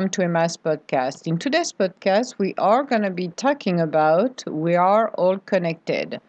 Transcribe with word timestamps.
welcome 0.00 0.10
to 0.12 0.22
Emma's 0.22 0.56
podcast. 0.56 1.26
In 1.26 1.36
today's 1.36 1.74
podcast, 1.74 2.38
we 2.38 2.54
are 2.56 2.84
going 2.84 3.02
to 3.02 3.10
be 3.10 3.28
talking 3.28 3.78
about 3.80 4.42
we 4.46 4.74
are 4.74 5.10
all 5.10 5.36
connected. 5.40 6.22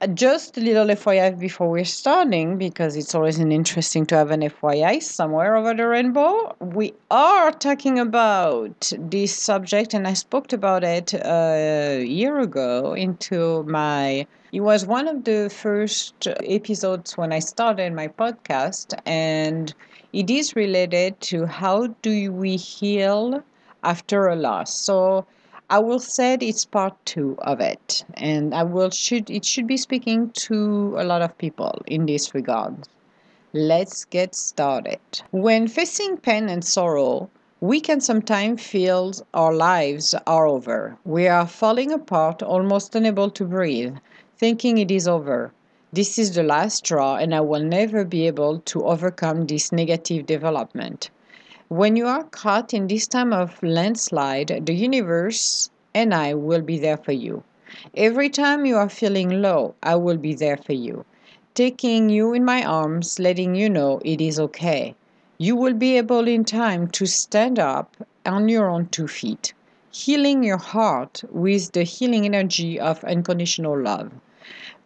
Uh, 0.00 0.08
just 0.08 0.58
a 0.58 0.60
little 0.60 0.88
FYI 0.88 1.38
before 1.38 1.70
we're 1.70 1.84
starting, 1.84 2.58
because 2.58 2.96
it's 2.96 3.14
always 3.14 3.38
an 3.38 3.52
interesting 3.52 4.04
to 4.06 4.16
have 4.16 4.32
an 4.32 4.40
FYI 4.40 5.00
somewhere 5.00 5.54
over 5.54 5.72
the 5.72 5.86
rainbow. 5.86 6.56
We 6.58 6.94
are 7.12 7.52
talking 7.52 8.00
about 8.00 8.92
this 8.98 9.38
subject, 9.38 9.94
and 9.94 10.08
I 10.08 10.14
spoke 10.14 10.52
about 10.52 10.82
it 10.82 11.14
uh, 11.14 12.00
a 12.00 12.04
year 12.04 12.40
ago 12.40 12.94
into 12.94 13.62
my. 13.68 14.26
It 14.50 14.60
was 14.62 14.84
one 14.84 15.06
of 15.06 15.22
the 15.22 15.48
first 15.48 16.26
episodes 16.26 17.16
when 17.16 17.32
I 17.32 17.38
started 17.38 17.92
my 17.92 18.08
podcast, 18.08 18.98
and 19.06 19.72
it 20.14 20.30
is 20.30 20.54
related 20.54 21.20
to 21.20 21.44
how 21.44 21.88
do 22.00 22.30
we 22.30 22.56
heal 22.56 23.42
after 23.82 24.28
a 24.28 24.36
loss. 24.36 24.72
So 24.72 25.26
I 25.68 25.80
will 25.80 25.98
say 25.98 26.38
it's 26.40 26.64
part 26.64 26.94
two 27.04 27.36
of 27.38 27.58
it, 27.58 28.04
and 28.14 28.54
I 28.54 28.62
will 28.62 28.90
should 28.90 29.28
it 29.28 29.44
should 29.44 29.66
be 29.66 29.76
speaking 29.76 30.30
to 30.46 30.94
a 30.98 31.04
lot 31.04 31.22
of 31.22 31.36
people 31.36 31.82
in 31.86 32.06
this 32.06 32.32
regard. 32.32 32.86
Let's 33.52 34.04
get 34.04 34.36
started. 34.36 35.00
When 35.32 35.66
facing 35.66 36.18
pain 36.18 36.48
and 36.48 36.64
sorrow, 36.64 37.28
we 37.60 37.80
can 37.80 38.00
sometimes 38.00 38.62
feel 38.62 39.12
our 39.32 39.52
lives 39.52 40.14
are 40.28 40.46
over. 40.46 40.96
We 41.04 41.26
are 41.26 41.46
falling 41.46 41.90
apart, 41.90 42.40
almost 42.40 42.94
unable 42.94 43.30
to 43.30 43.44
breathe, 43.44 43.96
thinking 44.38 44.78
it 44.78 44.92
is 44.92 45.08
over. 45.08 45.52
This 45.94 46.18
is 46.18 46.34
the 46.34 46.42
last 46.42 46.78
straw, 46.78 47.18
and 47.18 47.32
I 47.32 47.40
will 47.40 47.62
never 47.62 48.04
be 48.04 48.26
able 48.26 48.58
to 48.58 48.84
overcome 48.84 49.46
this 49.46 49.70
negative 49.70 50.26
development. 50.26 51.08
When 51.68 51.94
you 51.94 52.08
are 52.08 52.24
caught 52.24 52.74
in 52.74 52.88
this 52.88 53.06
time 53.06 53.32
of 53.32 53.62
landslide, 53.62 54.62
the 54.66 54.74
universe 54.74 55.70
and 55.94 56.12
I 56.12 56.34
will 56.34 56.62
be 56.62 56.80
there 56.80 56.96
for 56.96 57.12
you. 57.12 57.44
Every 57.96 58.28
time 58.28 58.66
you 58.66 58.76
are 58.76 58.88
feeling 58.88 59.40
low, 59.40 59.76
I 59.84 59.94
will 59.94 60.16
be 60.16 60.34
there 60.34 60.56
for 60.56 60.72
you, 60.72 61.04
taking 61.54 62.10
you 62.10 62.34
in 62.34 62.44
my 62.44 62.64
arms, 62.64 63.20
letting 63.20 63.54
you 63.54 63.70
know 63.70 64.00
it 64.04 64.20
is 64.20 64.40
okay. 64.40 64.96
You 65.38 65.54
will 65.54 65.74
be 65.74 65.96
able 65.96 66.26
in 66.26 66.44
time 66.44 66.88
to 66.88 67.06
stand 67.06 67.60
up 67.60 67.96
on 68.26 68.48
your 68.48 68.68
own 68.68 68.88
two 68.88 69.06
feet, 69.06 69.54
healing 69.92 70.42
your 70.42 70.58
heart 70.58 71.22
with 71.30 71.70
the 71.70 71.84
healing 71.84 72.24
energy 72.24 72.80
of 72.80 73.04
unconditional 73.04 73.80
love. 73.80 74.10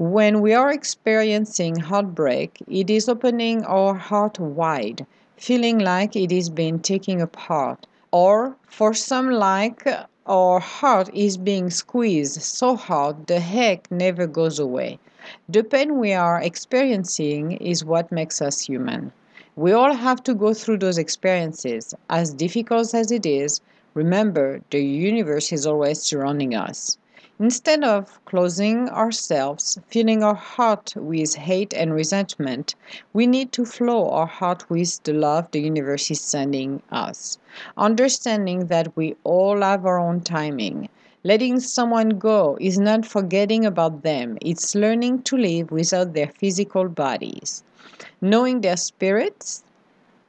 When 0.01 0.41
we 0.43 0.55
are 0.55 0.71
experiencing 0.71 1.81
heartbreak, 1.81 2.63
it 2.69 2.89
is 2.89 3.09
opening 3.09 3.65
our 3.65 3.95
heart 3.95 4.39
wide, 4.39 5.05
feeling 5.37 5.81
like 5.81 6.15
it 6.15 6.31
is 6.31 6.51
being 6.51 6.79
taken 6.79 7.21
apart, 7.21 7.85
or 8.13 8.55
for 8.69 8.95
some, 8.95 9.29
like 9.29 9.85
our 10.25 10.61
heart 10.61 11.11
is 11.13 11.37
being 11.37 11.69
squeezed 11.71 12.41
so 12.43 12.77
hard 12.77 13.27
the 13.27 13.41
heck 13.41 13.91
never 13.91 14.29
goes 14.29 14.61
away. 14.61 15.01
The 15.49 15.65
pain 15.65 15.99
we 15.99 16.13
are 16.13 16.41
experiencing 16.41 17.55
is 17.55 17.85
what 17.85 18.13
makes 18.13 18.41
us 18.41 18.61
human. 18.61 19.11
We 19.57 19.73
all 19.73 19.95
have 19.95 20.23
to 20.23 20.35
go 20.35 20.55
through 20.55 20.79
those 20.79 20.99
experiences, 20.99 21.93
as 22.09 22.33
difficult 22.33 22.95
as 22.95 23.11
it 23.11 23.27
is. 23.27 23.61
Remember, 23.95 24.61
the 24.71 24.79
universe 24.81 25.51
is 25.53 25.67
always 25.67 26.01
surrounding 26.01 26.55
us. 26.55 26.99
Instead 27.41 27.85
of 27.85 28.19
closing 28.25 28.89
ourselves, 28.89 29.79
filling 29.87 30.25
our 30.25 30.35
heart 30.35 30.93
with 30.97 31.37
hate 31.37 31.73
and 31.73 31.95
resentment, 31.95 32.75
we 33.13 33.29
need 33.29 33.53
to 33.53 33.65
flow 33.65 34.11
our 34.11 34.27
heart 34.27 34.69
with 34.69 35.01
the 35.05 35.13
love 35.13 35.49
the 35.53 35.61
universe 35.61 36.11
is 36.11 36.21
sending 36.21 36.83
us. 36.91 37.39
Understanding 37.77 38.67
that 38.67 38.97
we 38.97 39.15
all 39.23 39.61
have 39.61 39.87
our 39.87 40.01
own 40.01 40.21
timing. 40.21 40.89
Letting 41.23 41.61
someone 41.61 42.19
go 42.19 42.59
is 42.61 42.77
not 42.77 43.07
forgetting 43.07 43.65
about 43.65 44.03
them, 44.03 44.37
it's 44.41 44.75
learning 44.75 45.23
to 45.23 45.37
live 45.37 45.71
without 45.71 46.15
their 46.15 46.33
physical 46.39 46.89
bodies. 46.89 47.63
Knowing 48.21 48.63
their 48.63 48.77
spirits 48.77 49.63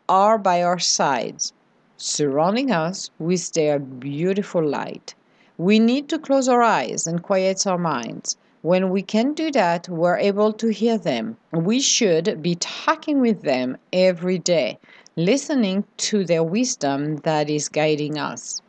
are 0.08 0.38
by 0.38 0.62
our 0.62 0.78
sides, 0.78 1.54
surrounding 1.98 2.70
us 2.70 3.10
with 3.18 3.52
their 3.54 3.80
beautiful 3.80 4.64
light. 4.64 5.16
We 5.60 5.78
need 5.78 6.08
to 6.08 6.18
close 6.18 6.48
our 6.48 6.62
eyes 6.62 7.06
and 7.06 7.22
quiet 7.22 7.68
our 7.68 7.78
minds. 7.78 8.38
When 8.62 8.90
we 8.92 9.02
can 9.02 9.34
do 9.34 9.52
that, 9.52 9.90
we're 9.90 10.16
able 10.16 10.54
to 10.54 10.70
hear 10.70 10.98
them. 10.98 11.36
We 11.52 11.82
should 11.82 12.42
be 12.42 12.56
talking 12.56 13.20
with 13.20 13.42
them 13.42 13.76
every 13.92 14.38
day, 14.38 14.80
listening 15.18 15.84
to 15.98 16.24
their 16.24 16.44
wisdom 16.44 17.18
that 17.24 17.50
is 17.50 17.68
guiding 17.68 18.18
us. 18.18 18.62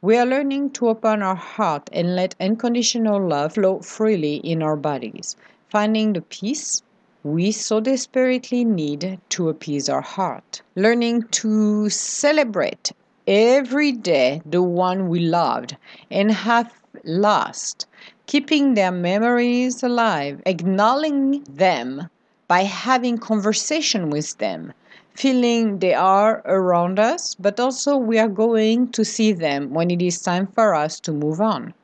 We 0.00 0.16
are 0.16 0.24
learning 0.24 0.70
to 0.70 0.88
open 0.88 1.22
our 1.22 1.34
heart 1.34 1.90
and 1.92 2.16
let 2.16 2.34
unconditional 2.40 3.20
love 3.28 3.52
flow 3.52 3.80
freely 3.80 4.36
in 4.36 4.62
our 4.62 4.76
bodies, 4.76 5.36
finding 5.68 6.14
the 6.14 6.22
peace 6.22 6.82
we 7.24 7.52
so 7.52 7.78
desperately 7.78 8.64
need 8.64 9.20
to 9.28 9.50
appease 9.50 9.90
our 9.90 10.00
heart. 10.00 10.62
Learning 10.76 11.24
to 11.24 11.90
celebrate 11.90 12.92
every 13.28 13.92
day 13.92 14.40
the 14.46 14.62
one 14.62 15.08
we 15.08 15.20
loved 15.20 15.76
and 16.10 16.32
have 16.32 16.72
lost, 17.04 17.86
keeping 18.26 18.74
their 18.74 18.90
memories 18.90 19.82
alive, 19.82 20.40
acknowledging 20.46 21.44
them 21.44 22.08
by 22.48 22.62
having 22.62 23.18
conversation 23.18 24.08
with 24.08 24.36
them, 24.38 24.72
feeling 25.14 25.78
they 25.78 25.92
are 25.92 26.40
around 26.46 26.98
us, 26.98 27.34
but 27.34 27.60
also 27.60 27.96
we 27.96 28.18
are 28.18 28.28
going 28.28 28.90
to 28.90 29.04
see 29.04 29.32
them 29.32 29.74
when 29.74 29.90
it 29.90 30.00
is 30.00 30.22
time 30.22 30.46
for 30.46 30.74
us 30.74 30.98
to 30.98 31.12
move 31.12 31.40
on. 31.40 31.74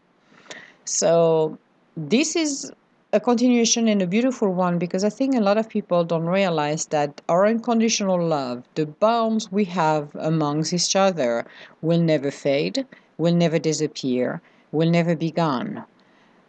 So 0.87 1.59
this 1.97 2.35
is 2.35 2.73
a 3.15 3.21
continuation 3.21 3.87
and 3.87 4.03
a 4.03 4.09
beautiful 4.09 4.53
one 4.53 4.77
because 4.77 5.05
I 5.05 5.09
think 5.09 5.37
a 5.37 5.41
lot 5.41 5.57
of 5.57 5.69
people 5.69 6.03
don't 6.03 6.27
realize 6.27 6.87
that 6.87 7.21
our 7.29 7.47
unconditional 7.47 8.21
love, 8.21 8.65
the 8.75 8.87
bonds 8.87 9.53
we 9.53 9.65
have 9.67 10.13
amongst 10.17 10.73
each 10.73 10.97
other, 10.97 11.47
will 11.81 12.01
never 12.01 12.33
fade, 12.33 12.85
will 13.17 13.33
never 13.33 13.61
disappear, 13.61 14.43
will 14.73 14.91
never 14.91 15.15
be 15.15 15.31
gone. 15.31 15.85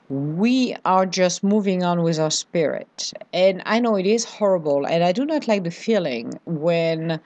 We 0.09 0.75
are 0.85 1.05
just 1.05 1.43
moving 1.43 1.83
on 1.83 2.01
with 2.01 2.17
our 2.17 2.31
spirit. 2.31 3.13
And 3.31 3.61
I 3.67 3.79
know 3.79 3.95
it 3.95 4.07
is 4.07 4.25
horrible, 4.25 4.87
and 4.87 5.03
I 5.03 5.11
do 5.11 5.23
not 5.23 5.47
like 5.47 5.65
the 5.65 5.69
feeling 5.69 6.33
when, 6.45 7.19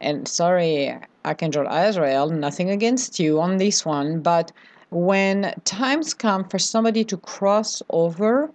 and 0.00 0.26
sorry, 0.26 0.96
Archangel 1.22 1.66
Azrael, 1.68 2.30
nothing 2.30 2.70
against 2.70 3.20
you 3.20 3.42
on 3.42 3.58
this 3.58 3.84
one, 3.84 4.22
but 4.22 4.52
when 4.88 5.52
times 5.64 6.14
come 6.14 6.44
for 6.48 6.58
somebody 6.58 7.04
to 7.04 7.18
cross 7.18 7.82
over 7.90 8.50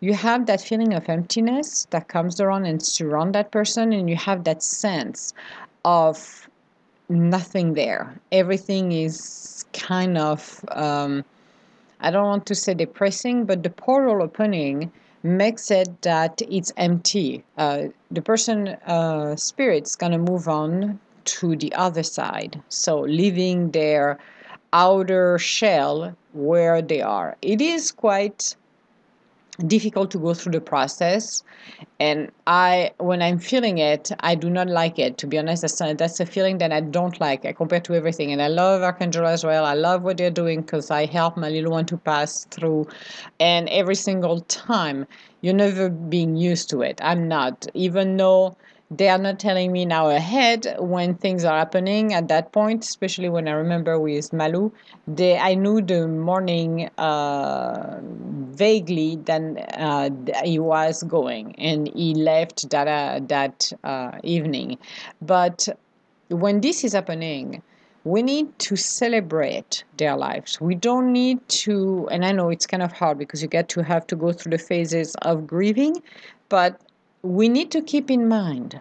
you 0.00 0.14
have 0.14 0.46
that 0.46 0.60
feeling 0.60 0.92
of 0.94 1.08
emptiness 1.08 1.86
that 1.90 2.08
comes 2.08 2.40
around 2.40 2.66
and 2.66 2.82
surround 2.82 3.34
that 3.34 3.50
person 3.50 3.92
and 3.92 4.08
you 4.10 4.16
have 4.16 4.44
that 4.44 4.62
sense 4.62 5.32
of 5.84 6.48
nothing 7.08 7.74
there. 7.74 8.18
Everything 8.32 8.92
is 8.92 9.64
kind 9.72 10.16
of 10.16 10.64
um, 10.68 11.24
i 12.00 12.10
don't 12.10 12.26
want 12.26 12.46
to 12.46 12.54
say 12.54 12.74
depressing 12.74 13.44
but 13.44 13.62
the 13.62 13.70
portal 13.70 14.22
opening 14.22 14.90
makes 15.24 15.70
it 15.70 16.02
that 16.02 16.42
it's 16.50 16.70
empty. 16.76 17.42
Uh, 17.56 17.84
the 18.10 18.20
person 18.20 18.68
uh, 18.86 19.34
spirit's 19.36 19.96
gonna 19.96 20.18
move 20.18 20.48
on 20.48 21.00
to 21.24 21.56
the 21.56 21.72
other 21.74 22.02
side. 22.02 22.62
So 22.68 23.00
leaving 23.00 23.70
their 23.70 24.18
outer 24.74 25.38
shell 25.38 26.14
where 26.34 26.82
they 26.82 27.00
are. 27.00 27.36
It 27.40 27.62
is 27.62 27.90
quite 27.90 28.54
difficult 29.66 30.10
to 30.10 30.18
go 30.18 30.34
through 30.34 30.52
the 30.52 30.60
process. 30.60 31.42
And 32.00 32.30
i 32.46 32.90
when 32.98 33.22
i'm 33.22 33.38
feeling 33.38 33.78
it 33.78 34.10
i 34.20 34.34
do 34.34 34.50
not 34.50 34.68
like 34.68 34.98
it 34.98 35.18
to 35.18 35.26
be 35.26 35.38
honest. 35.38 35.62
That's 35.62 35.80
a, 35.80 35.94
that's 35.94 36.20
a 36.20 36.26
feeling 36.26 36.58
that 36.58 36.72
i 36.72 36.80
don't 36.80 37.20
like 37.20 37.44
uh, 37.44 37.52
compared 37.52 37.84
to 37.84 37.94
everything. 37.94 38.32
And 38.32 38.42
i 38.42 38.48
love 38.48 38.82
archangel 38.82 39.26
as 39.26 39.44
well. 39.44 39.64
I 39.64 39.74
love 39.74 40.02
what 40.02 40.16
they're 40.16 40.30
doing 40.30 40.62
because 40.62 40.90
i 40.90 41.06
help 41.06 41.36
my 41.36 41.48
little 41.48 41.72
one 41.72 41.86
to 41.86 41.96
pass 41.96 42.44
through. 42.50 42.88
And 43.40 43.68
every 43.68 43.94
single 43.94 44.40
time 44.40 45.06
you're 45.40 45.54
never 45.54 45.88
being 45.88 46.36
used 46.36 46.70
to 46.70 46.80
it. 46.82 47.00
I'm 47.02 47.28
not. 47.28 47.66
Even 47.74 48.16
though 48.16 48.56
they 48.90 49.08
are 49.08 49.18
not 49.18 49.38
telling 49.38 49.72
me 49.72 49.84
now 49.84 50.08
ahead 50.10 50.76
when 50.78 51.14
things 51.14 51.44
are 51.44 51.58
happening 51.58 52.12
at 52.12 52.28
that 52.28 52.52
point 52.52 52.84
especially 52.84 53.28
when 53.28 53.48
i 53.48 53.50
remember 53.50 53.98
with 53.98 54.32
malu 54.32 54.70
they 55.08 55.38
i 55.38 55.54
knew 55.54 55.80
the 55.80 56.06
morning 56.06 56.88
uh, 56.98 57.98
vaguely 58.02 59.16
that 59.24 59.42
uh, 59.78 60.10
he 60.44 60.58
was 60.58 61.02
going 61.04 61.54
and 61.56 61.88
he 61.94 62.14
left 62.14 62.68
that 62.70 62.86
uh, 62.88 63.20
that 63.26 63.72
uh, 63.84 64.12
evening 64.22 64.78
but 65.22 65.68
when 66.28 66.60
this 66.60 66.84
is 66.84 66.92
happening 66.92 67.62
we 68.04 68.22
need 68.22 68.58
to 68.58 68.76
celebrate 68.76 69.82
their 69.96 70.14
lives. 70.14 70.60
We 70.60 70.74
don't 70.74 71.10
need 71.10 71.46
to, 71.48 72.06
and 72.10 72.24
I 72.24 72.32
know 72.32 72.50
it's 72.50 72.66
kind 72.66 72.82
of 72.82 72.92
hard 72.92 73.18
because 73.18 73.40
you 73.40 73.48
get 73.48 73.70
to 73.70 73.82
have 73.82 74.06
to 74.08 74.16
go 74.16 74.30
through 74.30 74.50
the 74.50 74.58
phases 74.58 75.14
of 75.22 75.46
grieving, 75.46 76.02
but 76.50 76.78
we 77.24 77.48
need 77.48 77.70
to 77.72 77.80
keep 77.82 78.10
in 78.10 78.28
mind 78.28 78.80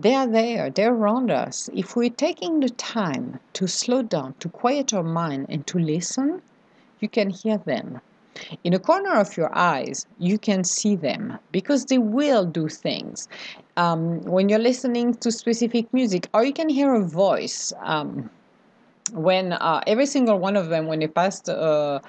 They 0.00 0.14
are 0.14 0.26
there, 0.26 0.70
they're 0.70 0.92
around 0.94 1.30
us. 1.30 1.70
If 1.74 1.96
we're 1.96 2.10
taking 2.10 2.60
the 2.60 2.68
time 2.70 3.40
to 3.54 3.66
slow 3.66 4.02
down, 4.02 4.34
to 4.40 4.48
quiet 4.48 4.92
our 4.92 5.02
mind, 5.02 5.46
and 5.48 5.66
to 5.68 5.78
listen, 5.78 6.42
you 7.00 7.08
can 7.08 7.30
hear 7.30 7.58
them. 7.58 8.00
In 8.64 8.74
a 8.74 8.78
corner 8.78 9.14
of 9.18 9.36
your 9.36 9.50
eyes, 9.56 10.06
you 10.18 10.38
can 10.38 10.64
see 10.64 10.96
them 10.96 11.38
because 11.52 11.86
they 11.86 11.98
will 11.98 12.44
do 12.44 12.68
things. 12.68 13.28
Um, 13.78 14.20
when 14.22 14.50
you're 14.50 14.58
listening 14.58 15.14
to 15.16 15.32
specific 15.32 15.92
music, 15.94 16.28
or 16.34 16.44
you 16.44 16.52
can 16.52 16.68
hear 16.68 16.94
a 16.94 17.02
voice. 17.02 17.72
Um, 17.82 18.30
when 19.12 19.52
uh, 19.52 19.80
every 19.86 20.06
single 20.06 20.38
one 20.38 20.56
of 20.56 20.68
them, 20.68 20.86
when 20.86 20.98
they 21.00 21.06
passed 21.08 21.48
uh, 21.48 22.00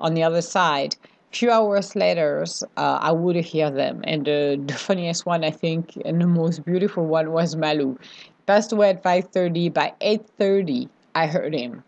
on 0.00 0.14
the 0.14 0.22
other 0.22 0.42
side, 0.42 0.96
few 1.36 1.50
hours 1.50 1.94
later, 1.94 2.44
uh, 2.76 2.98
I 3.00 3.12
would 3.12 3.36
hear 3.36 3.70
them. 3.70 4.00
And 4.04 4.24
the, 4.24 4.60
the 4.64 4.74
funniest 4.74 5.26
one, 5.26 5.44
I 5.44 5.50
think, 5.50 5.96
and 6.04 6.20
the 6.20 6.26
most 6.26 6.64
beautiful 6.64 7.06
one 7.06 7.32
was 7.32 7.56
Malu. 7.56 7.98
Passed 8.46 8.72
away 8.72 8.90
at 8.90 9.02
5.30. 9.02 9.72
By 9.72 9.92
8.30, 10.00 10.88
I 11.14 11.26
heard 11.26 11.54
him. 11.54 11.82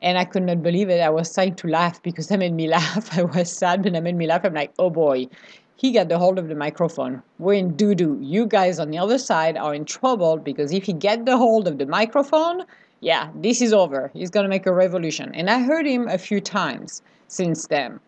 And 0.00 0.18
I 0.18 0.24
could 0.24 0.42
not 0.42 0.62
believe 0.62 0.88
it. 0.88 1.00
I 1.00 1.10
was 1.10 1.32
trying 1.32 1.54
to 1.56 1.68
laugh 1.68 2.02
because 2.02 2.28
that 2.28 2.38
made 2.38 2.54
me 2.54 2.68
laugh. 2.78 3.16
I 3.16 3.22
was 3.22 3.50
sad, 3.50 3.82
but 3.82 3.92
that 3.92 4.02
made 4.02 4.16
me 4.16 4.26
laugh. 4.26 4.44
I'm 4.44 4.54
like, 4.54 4.72
oh 4.78 4.90
boy, 4.90 5.28
he 5.76 5.92
got 5.92 6.08
the 6.08 6.18
hold 6.18 6.38
of 6.38 6.48
the 6.48 6.54
microphone. 6.54 7.22
We're 7.38 7.54
in 7.54 7.76
doo 7.76 7.94
doo. 7.94 8.18
You 8.20 8.46
guys 8.46 8.78
on 8.78 8.90
the 8.90 8.98
other 8.98 9.18
side 9.18 9.56
are 9.56 9.74
in 9.74 9.84
trouble 9.84 10.36
because 10.36 10.72
if 10.72 10.84
he 10.84 10.92
get 10.92 11.26
the 11.26 11.36
hold 11.36 11.66
of 11.66 11.78
the 11.78 11.86
microphone, 11.86 12.64
yeah, 13.00 13.30
this 13.34 13.60
is 13.60 13.72
over. 13.72 14.10
He's 14.14 14.30
gonna 14.30 14.48
make 14.48 14.66
a 14.66 14.72
revolution. 14.72 15.34
And 15.34 15.50
I 15.50 15.60
heard 15.60 15.86
him 15.86 16.06
a 16.08 16.18
few 16.18 16.40
times 16.40 17.02
since 17.26 17.66
then. 17.66 17.98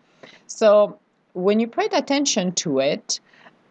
So 0.47 0.99
when 1.33 1.59
you 1.59 1.67
pay 1.67 1.87
attention 1.91 2.53
to 2.53 2.79
it, 2.79 3.19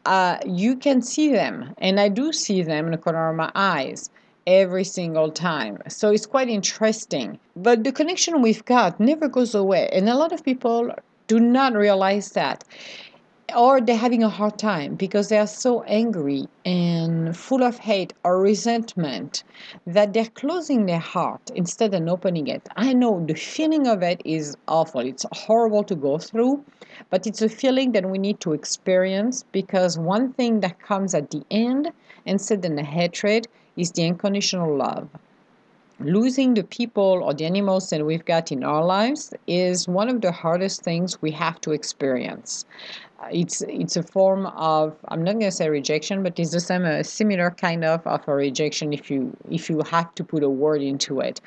uh, 0.07 0.39
you 0.47 0.77
can 0.77 1.01
see 1.01 1.33
them, 1.33 1.75
and 1.79 1.99
I 1.99 2.09
do 2.09 2.33
see 2.33 2.63
them 2.63 2.87
in 2.87 2.93
the 2.93 2.99
corner 2.99 3.31
of 3.31 3.37
my 3.37 3.51
eyes 3.55 4.11
every 4.47 4.85
single 4.85 5.31
time. 5.31 5.79
So 5.89 6.11
it's 6.11 6.27
quite 6.27 6.49
interesting. 6.49 7.39
But 7.57 7.85
the 7.85 7.93
connection 7.93 8.43
we've 8.43 8.65
got 8.65 9.01
never 9.01 9.29
goes 9.29 9.55
away, 9.55 9.89
and 9.93 10.09
a 10.09 10.17
lot 10.17 10.33
of 10.33 10.45
people 10.45 10.91
do 11.27 11.41
not 11.41 11.73
realize 11.73 12.33
that 12.33 12.65
or 13.55 13.81
they're 13.81 13.97
having 13.97 14.23
a 14.23 14.29
hard 14.29 14.59
time 14.59 14.95
because 14.95 15.29
they 15.29 15.39
are 15.39 15.47
so 15.47 15.83
angry 15.83 16.47
and 16.65 17.37
full 17.37 17.63
of 17.63 17.79
hate 17.79 18.13
or 18.25 18.41
resentment 18.41 19.45
that 19.87 20.13
they're 20.13 20.35
closing 20.35 20.87
their 20.87 20.99
heart 20.99 21.51
instead 21.55 21.95
of 21.95 22.09
opening 22.09 22.47
it. 22.49 22.69
I 22.77 22.93
know 22.93 23.25
the 23.27 23.35
feeling 23.35 23.87
of 23.87 24.03
it 24.03 24.23
is 24.25 24.57
awful. 24.67 25.01
It's 25.01 25.27
horrible 25.33 25.85
to 25.85 25.95
go 25.95 26.19
through, 26.19 26.65
but 27.11 27.27
it's 27.27 27.43
a 27.43 27.49
feeling 27.49 27.93
that 27.93 28.09
we 28.09 28.19
need 28.19 28.41
to 28.41 28.53
experience 28.53 29.45
because 29.53 29.99
one 29.99 30.33
thing 30.33 30.61
that 30.61 30.81
comes 30.81 31.15
at 31.15 31.31
the 31.31 31.43
end, 31.51 31.93
instead 32.27 32.63
than 32.63 32.77
the 32.77 32.85
hatred, 32.85 33.47
is 33.77 33.93
the 33.93 34.07
unconditional 34.07 34.77
love 34.77 35.09
losing 36.01 36.55
the 36.55 36.65
people 36.65 37.21
or 37.23 37.33
the 37.33 37.45
animals 37.45 37.91
that 37.91 38.05
we've 38.05 38.25
got 38.25 38.51
in 38.51 38.65
our 38.65 38.85
lives 38.85 39.33
is 39.47 39.87
one 39.87 40.09
of 40.09 40.21
the 40.21 40.33
hardest 40.33 40.83
things 40.83 41.23
we 41.23 41.31
have 41.31 41.61
to 41.61 41.71
experience 41.71 42.65
it's 43.33 43.63
it's 43.63 43.97
a 43.97 44.03
form 44.03 44.47
of 44.47 44.97
I'm 45.09 45.23
not 45.23 45.35
gonna 45.35 45.51
say 45.51 45.69
rejection, 45.69 46.23
but 46.23 46.39
it's 46.39 46.53
the 46.53 46.61
same 46.61 46.85
a 46.85 47.05
similar 47.05 47.51
kind 47.51 47.85
of 47.85 48.07
of 48.07 48.27
a 48.29 48.35
rejection 48.35 48.93
if 48.93 49.11
you 49.11 49.37
if 49.51 49.69
you 49.69 49.83
have 49.91 50.15
to 50.17 50.25
put 50.25 50.43
a 50.43 50.49
word 50.49 50.83
into 50.83 51.21
it. 51.21 51.41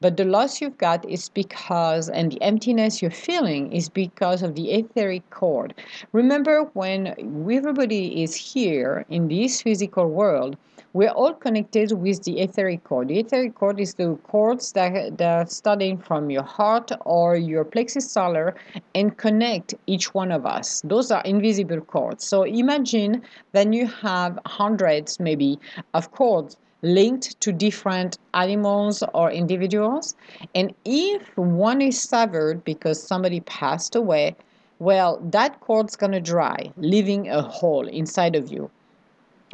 But 0.00 0.16
the 0.16 0.24
loss 0.24 0.60
you've 0.60 0.78
got 0.78 1.08
is 1.08 1.28
because 1.28 2.08
and 2.08 2.32
the 2.32 2.42
emptiness 2.42 3.02
you're 3.02 3.10
feeling 3.10 3.72
is 3.72 3.88
because 3.88 4.42
of 4.42 4.54
the 4.54 4.72
etheric 4.72 5.28
cord. 5.30 5.74
Remember 6.12 6.64
when 6.74 7.08
everybody 7.50 8.22
is 8.22 8.34
here 8.34 9.04
in 9.08 9.28
this 9.28 9.62
physical 9.62 10.06
world, 10.06 10.56
we're 10.94 11.10
all 11.10 11.34
connected 11.34 11.92
with 11.92 12.22
the 12.24 12.40
etheric 12.40 12.82
cord. 12.84 13.08
The 13.08 13.20
etheric 13.20 13.54
cord 13.54 13.78
is 13.78 13.94
the 13.94 14.16
cords 14.24 14.72
that, 14.72 15.18
that 15.18 15.46
are 15.46 15.46
starting 15.46 15.98
from 15.98 16.30
your 16.30 16.42
heart 16.42 16.90
or 17.04 17.36
your 17.36 17.64
plexus 17.64 18.10
solar 18.10 18.54
and 18.94 19.16
connect 19.16 19.74
each 19.86 20.14
one 20.14 20.32
of 20.32 20.46
us. 20.46 20.80
Those 20.84 21.10
are 21.10 21.17
invisible 21.24 21.80
cords. 21.80 22.26
So 22.26 22.42
imagine 22.42 23.22
then 23.52 23.72
you 23.72 23.86
have 23.86 24.38
hundreds, 24.46 25.20
maybe, 25.20 25.58
of 25.94 26.10
cords 26.12 26.56
linked 26.82 27.40
to 27.40 27.52
different 27.52 28.18
animals 28.34 29.02
or 29.14 29.30
individuals. 29.30 30.14
And 30.54 30.74
if 30.84 31.36
one 31.36 31.82
is 31.82 32.00
severed 32.00 32.64
because 32.64 33.02
somebody 33.02 33.40
passed 33.40 33.96
away, 33.96 34.36
well, 34.78 35.18
that 35.30 35.60
cord's 35.60 35.96
to 35.96 36.20
dry, 36.20 36.72
leaving 36.76 37.28
a 37.28 37.42
hole 37.42 37.88
inside 37.88 38.36
of 38.36 38.50
you 38.52 38.70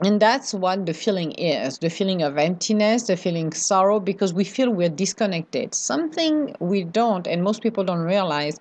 and 0.03 0.21
that's 0.21 0.53
what 0.53 0.87
the 0.87 0.95
feeling 0.95 1.33
is 1.33 1.79
the 1.79 1.89
feeling 1.89 2.23
of 2.23 2.37
emptiness 2.37 3.05
the 3.05 3.17
feeling 3.17 3.53
sorrow 3.53 4.01
because 4.01 4.35
we 4.35 4.45
feel 4.45 4.71
we're 4.71 4.89
disconnected 4.89 5.75
something 5.75 6.55
we 6.59 6.83
don't 6.83 7.27
and 7.27 7.45
most 7.45 7.63
people 7.63 7.85
don't 7.85 8.03
realize 8.03 8.59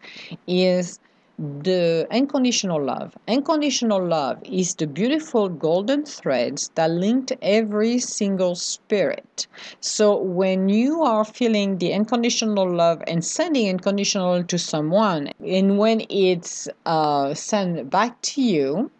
is 0.48 1.00
the 1.40 2.08
unconditional 2.12 2.82
love 2.84 3.18
unconditional 3.28 4.04
love 4.06 4.38
is 4.46 4.76
the 4.76 4.86
beautiful 4.86 5.50
golden 5.50 6.06
threads 6.06 6.70
that 6.76 6.92
linked 6.92 7.32
every 7.42 7.98
single 7.98 8.54
spirit 8.56 9.48
so 9.80 10.16
when 10.16 10.70
you 10.70 11.02
are 11.02 11.26
feeling 11.26 11.78
the 11.80 11.92
unconditional 11.94 12.72
love 12.72 13.02
and 13.08 13.26
sending 13.26 13.68
unconditional 13.68 14.44
to 14.44 14.60
someone 14.60 15.30
and 15.46 15.78
when 15.80 16.02
it's 16.10 16.68
uh, 16.86 17.34
sent 17.34 17.90
back 17.90 18.22
to 18.22 18.42
you 18.42 18.92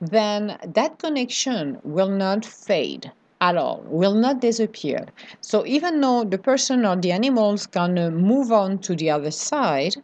then 0.00 0.58
that 0.64 0.98
connection 0.98 1.78
will 1.84 2.08
not 2.10 2.44
fade 2.44 3.10
at 3.40 3.56
all, 3.56 3.82
will 3.86 4.14
not 4.14 4.40
disappear. 4.40 5.06
So 5.40 5.66
even 5.66 6.00
though 6.00 6.24
the 6.24 6.38
person 6.38 6.86
or 6.86 6.96
the 6.96 7.10
animal's 7.12 7.66
gonna 7.66 8.10
move 8.10 8.52
on 8.52 8.78
to 8.80 8.94
the 8.94 9.10
other 9.10 9.32
side, 9.32 9.96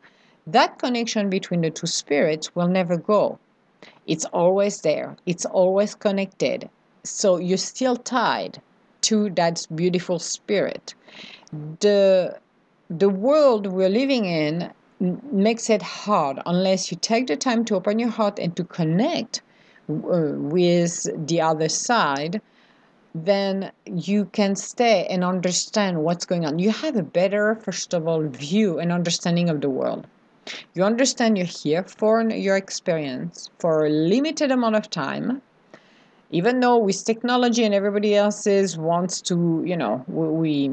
that 0.53 0.79
connection 0.79 1.29
between 1.29 1.61
the 1.61 1.71
two 1.71 1.87
spirits 1.87 2.55
will 2.55 2.69
never 2.69 2.97
go. 2.97 3.39
It's 4.07 4.25
always 4.27 4.81
there, 4.81 5.17
it's 5.27 5.45
always 5.45 5.95
connected. 5.95 6.69
So 7.05 7.37
you're 7.37 7.59
still 7.59 7.97
tied 7.97 8.61
to 9.03 9.31
that 9.31 9.67
beautiful 9.75 10.19
spirit. 10.19 10.95
The 11.81 12.39
the 12.91 13.09
world 13.09 13.67
we're 13.67 13.91
living 13.91 14.25
in 14.25 14.73
makes 15.01 15.71
it 15.71 15.83
hard 15.83 16.41
unless 16.47 16.91
you 16.91 16.99
take 17.01 17.27
the 17.27 17.37
time 17.37 17.65
to 17.67 17.77
open 17.77 17.99
your 17.99 18.09
heart 18.09 18.39
and 18.39 18.57
to 18.57 18.65
connect 18.65 19.43
uh, 19.89 20.33
with 20.57 21.07
the 21.27 21.41
other 21.41 21.69
side, 21.69 22.41
then 23.15 23.71
you 23.87 24.25
can 24.27 24.57
stay 24.57 25.07
and 25.09 25.23
understand 25.25 26.03
what's 26.03 26.27
going 26.27 26.45
on. 26.47 26.59
You 26.59 26.71
have 26.71 26.97
a 26.97 27.03
better, 27.03 27.55
first 27.57 27.95
of 27.95 28.09
all, 28.09 28.23
view 28.23 28.79
and 28.79 28.91
understanding 28.91 29.49
of 29.49 29.61
the 29.61 29.71
world. 29.71 30.07
You 30.75 30.85
understand 30.85 31.37
you're 31.37 31.47
here 31.47 31.83
for 31.83 32.23
your 32.23 32.57
experience 32.57 33.51
for 33.59 33.87
a 33.87 33.91
limited 33.91 34.51
amount 34.51 34.77
of 34.77 34.91
time. 34.91 35.43
Even 36.31 36.61
though 36.61 36.77
with 36.77 37.05
technology 37.05 37.65
and 37.65 37.75
everybody 37.75 38.15
else's 38.15 38.77
wants 38.77 39.21
to, 39.23 39.63
you 39.65 39.77
know, 39.77 40.05
we 40.09 40.69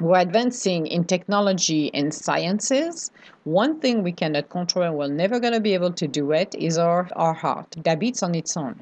we're 0.00 0.18
advancing 0.18 0.86
in 0.86 1.04
technology 1.04 1.92
and 1.92 2.14
sciences. 2.14 3.10
One 3.42 3.80
thing 3.80 4.04
we 4.04 4.12
cannot 4.12 4.48
control 4.48 4.84
and 4.84 4.94
we're 4.94 5.08
never 5.08 5.40
going 5.40 5.54
to 5.54 5.60
be 5.60 5.74
able 5.74 5.92
to 5.92 6.06
do 6.06 6.30
it 6.32 6.54
is 6.54 6.78
our, 6.78 7.08
our 7.16 7.34
heart 7.34 7.74
that 7.82 7.98
beats 7.98 8.22
on 8.22 8.34
its 8.36 8.56
own. 8.56 8.80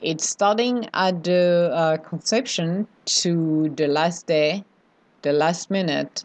It's 0.00 0.28
starting 0.28 0.88
at 0.94 1.22
the 1.22 1.70
uh, 1.72 1.96
conception 1.98 2.88
to 3.22 3.68
the 3.76 3.86
last 3.86 4.26
day, 4.26 4.64
the 5.22 5.32
last 5.32 5.70
minute 5.70 6.24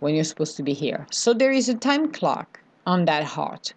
when 0.00 0.14
you're 0.14 0.24
supposed 0.24 0.56
to 0.56 0.62
be 0.62 0.74
here. 0.74 1.06
So 1.10 1.32
there 1.32 1.52
is 1.52 1.68
a 1.68 1.74
time 1.74 2.12
clock 2.12 2.60
on 2.86 3.04
that 3.06 3.24
heart. 3.24 3.74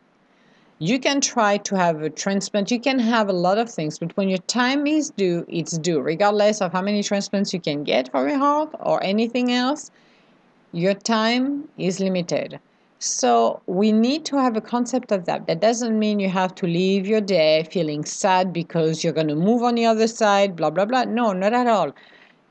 You 0.81 0.97
can 0.99 1.19
try 1.19 1.57
to 1.57 1.75
have 1.75 2.01
a 2.01 2.09
transplant. 2.09 2.71
You 2.71 2.79
can 2.79 2.99
have 2.99 3.27
a 3.27 3.33
lot 3.33 3.57
of 3.57 3.69
things 3.69 3.99
but 3.99 4.15
when 4.15 4.29
your 4.29 4.39
time 4.39 4.87
is 4.87 5.09
due 5.09 5.45
it's 5.49 5.77
due. 5.77 5.99
Regardless 5.99 6.61
of 6.61 6.71
how 6.71 6.81
many 6.81 7.03
transplants 7.03 7.53
you 7.53 7.59
can 7.59 7.83
get 7.83 8.11
for 8.11 8.27
your 8.29 8.37
heart 8.37 8.69
or 8.79 9.03
anything 9.03 9.51
else 9.51 9.91
your 10.71 10.93
time 10.93 11.67
is 11.77 11.99
limited. 11.99 12.59
So 12.99 13.61
we 13.65 13.91
need 13.91 14.23
to 14.25 14.37
have 14.37 14.55
a 14.55 14.61
concept 14.61 15.11
of 15.11 15.25
that. 15.25 15.47
That 15.47 15.61
doesn't 15.61 15.97
mean 15.97 16.19
you 16.19 16.29
have 16.29 16.53
to 16.55 16.67
leave 16.67 17.07
your 17.07 17.21
day 17.21 17.67
feeling 17.71 18.05
sad 18.05 18.53
because 18.53 19.03
you're 19.03 19.13
going 19.13 19.29
to 19.29 19.35
move 19.35 19.63
on 19.63 19.75
the 19.75 19.85
other 19.85 20.07
side 20.07 20.55
blah 20.55 20.69
blah 20.69 20.85
blah. 20.85 21.03
No 21.05 21.33
not 21.33 21.53
at 21.53 21.67
all 21.67 21.93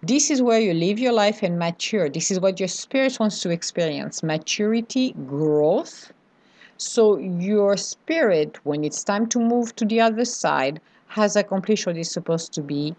this 0.02 0.30
is 0.30 0.40
where 0.40 0.60
you 0.60 0.74
live 0.74 0.98
your 0.98 1.12
life 1.12 1.42
and 1.42 1.58
mature 1.58 2.08
this 2.08 2.30
is 2.30 2.40
what 2.40 2.60
your 2.60 2.68
spirit 2.68 3.18
wants 3.18 3.40
to 3.40 3.50
experience 3.50 4.22
maturity 4.22 5.12
growth 5.26 6.12
so 6.80 7.18
your 7.18 7.76
spirit, 7.76 8.64
when 8.64 8.84
it's 8.84 9.02
time 9.02 9.26
to 9.30 9.40
move 9.40 9.74
to 9.74 9.84
the 9.84 10.00
other 10.00 10.24
side, 10.24 10.80
has 11.08 11.34
accomplished 11.34 11.86
what 11.86 11.96
it's 11.96 12.12
supposed 12.12 12.52
to 12.52 12.62
be. 12.62 12.94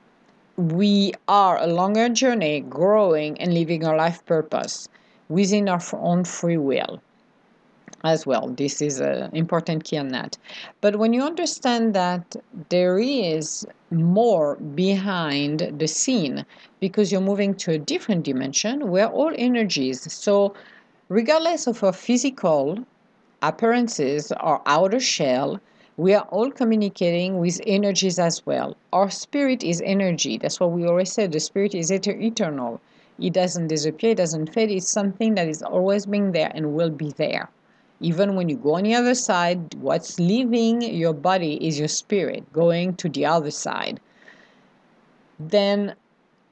We 0.58 1.13
are 1.29 1.58
a 1.58 1.65
longer 1.65 2.10
journey, 2.10 2.60
growing 2.60 3.39
and 3.39 3.53
living 3.53 3.86
our 3.86 3.96
life 3.96 4.25
purpose 4.25 4.89
within 5.29 5.70
our 5.70 5.79
own 5.94 6.25
free 6.25 6.58
will. 6.58 7.01
As 8.03 8.25
well. 8.25 8.48
This 8.50 8.82
is 8.82 9.00
an 9.00 9.36
important 9.36 9.84
key 9.84 9.98
on 9.98 10.10
that. 10.10 10.38
But 10.82 10.98
when 10.98 11.13
you 11.13 11.24
understand 11.24 11.94
that 11.94 12.36
there 12.70 13.00
is 13.00 13.68
more 13.91 14.56
behind 14.56 15.74
the 15.77 15.88
scene 15.88 16.46
because 16.79 17.12
you're 17.12 17.22
moving 17.22 17.53
to 17.56 17.72
a 17.72 17.77
different 17.77 18.24
dimension, 18.24 18.89
we're 18.89 19.08
all 19.08 19.34
energies. 19.36 20.12
So, 20.12 20.53
regardless 21.10 21.68
of 21.68 21.84
our 21.84 21.94
physical 21.94 22.86
appearances 23.41 24.32
or 24.44 24.62
outer 24.65 25.00
shell, 25.00 25.60
we 25.98 26.13
are 26.13 26.25
all 26.29 26.50
communicating 26.50 27.39
with 27.39 27.60
energies 27.68 28.20
as 28.20 28.46
well. 28.46 28.77
Our 28.94 29.10
spirit 29.10 29.63
is 29.63 29.82
energy. 29.84 30.38
That's 30.38 30.60
what 30.60 30.72
we 30.72 30.86
always 30.86 31.12
say. 31.12 31.27
The 31.27 31.41
spirit 31.41 31.75
is 31.75 31.91
eternal. 31.91 32.79
It 33.20 33.34
doesn't 33.34 33.68
disappear, 33.68 34.12
it 34.12 34.18
doesn't 34.18 34.53
fade. 34.53 34.72
It's 34.72 34.89
something 34.89 35.36
that 35.36 35.50
is 35.50 35.62
always 35.62 36.06
being 36.06 36.32
there 36.32 36.51
and 36.56 36.74
will 36.74 36.89
be 36.89 37.12
there. 37.18 37.50
Even 38.01 38.36
when 38.36 38.48
you 38.48 38.56
go 38.56 38.75
on 38.75 38.84
the 38.84 38.96
other 38.96 39.15
side, 39.15 39.75
what's 39.75 40.20
leaving 40.20 40.82
your 40.82 41.13
body 41.13 41.56
is 41.65 41.77
your 41.77 41.88
spirit 41.89 42.51
going 42.53 42.96
to 42.96 43.10
the 43.10 43.25
other 43.25 43.51
side. 43.51 44.00
Then 45.39 45.96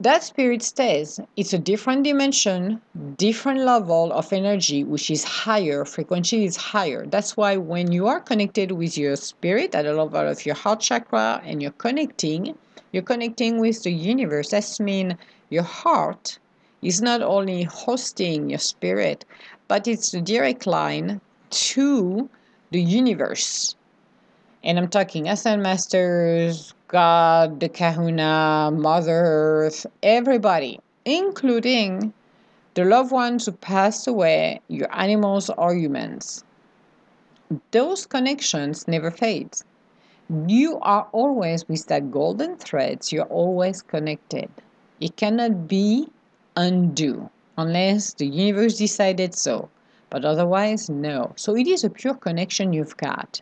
that 0.00 0.22
spirit 0.22 0.62
stays. 0.62 1.18
It's 1.36 1.52
a 1.52 1.58
different 1.58 2.04
dimension, 2.04 2.80
different 3.16 3.60
level 3.60 4.12
of 4.12 4.32
energy, 4.32 4.84
which 4.84 5.10
is 5.10 5.24
higher, 5.24 5.84
frequency 5.84 6.44
is 6.44 6.56
higher. 6.56 7.04
That's 7.06 7.36
why 7.36 7.56
when 7.56 7.90
you 7.90 8.06
are 8.06 8.20
connected 8.20 8.72
with 8.72 8.96
your 8.96 9.16
spirit 9.16 9.74
at 9.74 9.86
the 9.86 9.94
level 9.94 10.28
of 10.28 10.46
your 10.46 10.54
heart 10.54 10.80
chakra 10.80 11.40
and 11.44 11.60
you're 11.60 11.72
connecting, 11.72 12.56
you're 12.92 13.02
connecting 13.02 13.58
with 13.58 13.82
the 13.82 13.90
universe. 13.90 14.50
That's 14.50 14.78
mean 14.78 15.18
your 15.50 15.64
heart 15.64 16.38
is 16.80 17.02
not 17.02 17.22
only 17.22 17.64
hosting 17.64 18.50
your 18.50 18.60
spirit, 18.60 19.24
but 19.66 19.88
it's 19.88 20.12
the 20.12 20.20
direct 20.20 20.66
line 20.66 21.20
to 21.50 22.28
the 22.70 22.80
universe. 22.80 23.74
And 24.64 24.78
I'm 24.78 24.88
talking 24.88 25.28
Ascent 25.28 25.62
Masters, 25.62 26.74
God, 26.88 27.60
the 27.60 27.68
Kahuna, 27.68 28.70
Mother 28.72 29.22
Earth, 29.24 29.86
everybody, 30.02 30.80
including 31.04 32.12
the 32.74 32.84
loved 32.84 33.12
ones 33.12 33.46
who 33.46 33.52
passed 33.52 34.06
away, 34.06 34.60
your 34.68 34.88
animals 34.94 35.50
or 35.56 35.74
humans. 35.74 36.44
Those 37.70 38.06
connections 38.06 38.86
never 38.86 39.10
fade. 39.10 39.56
You 40.46 40.78
are 40.82 41.08
always 41.12 41.66
with 41.68 41.86
that 41.86 42.10
golden 42.10 42.56
threads, 42.56 43.12
you're 43.12 43.24
always 43.24 43.80
connected. 43.80 44.50
It 45.00 45.16
cannot 45.16 45.66
be 45.66 46.08
undo 46.56 47.30
unless 47.56 48.12
the 48.14 48.26
universe 48.26 48.76
decided 48.76 49.34
so. 49.34 49.70
But 50.10 50.24
otherwise, 50.24 50.88
no. 50.88 51.32
So 51.36 51.56
it 51.56 51.66
is 51.66 51.84
a 51.84 51.90
pure 51.90 52.14
connection 52.14 52.72
you've 52.72 52.96
got. 52.96 53.40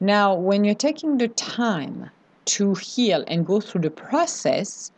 Now, 0.00 0.34
when 0.34 0.64
you're 0.64 0.74
taking 0.74 1.18
the 1.18 1.28
time 1.28 2.10
to 2.44 2.74
heal 2.74 3.24
and 3.28 3.46
go 3.46 3.60
through 3.60 3.82
the 3.82 3.90
process, 3.90 4.90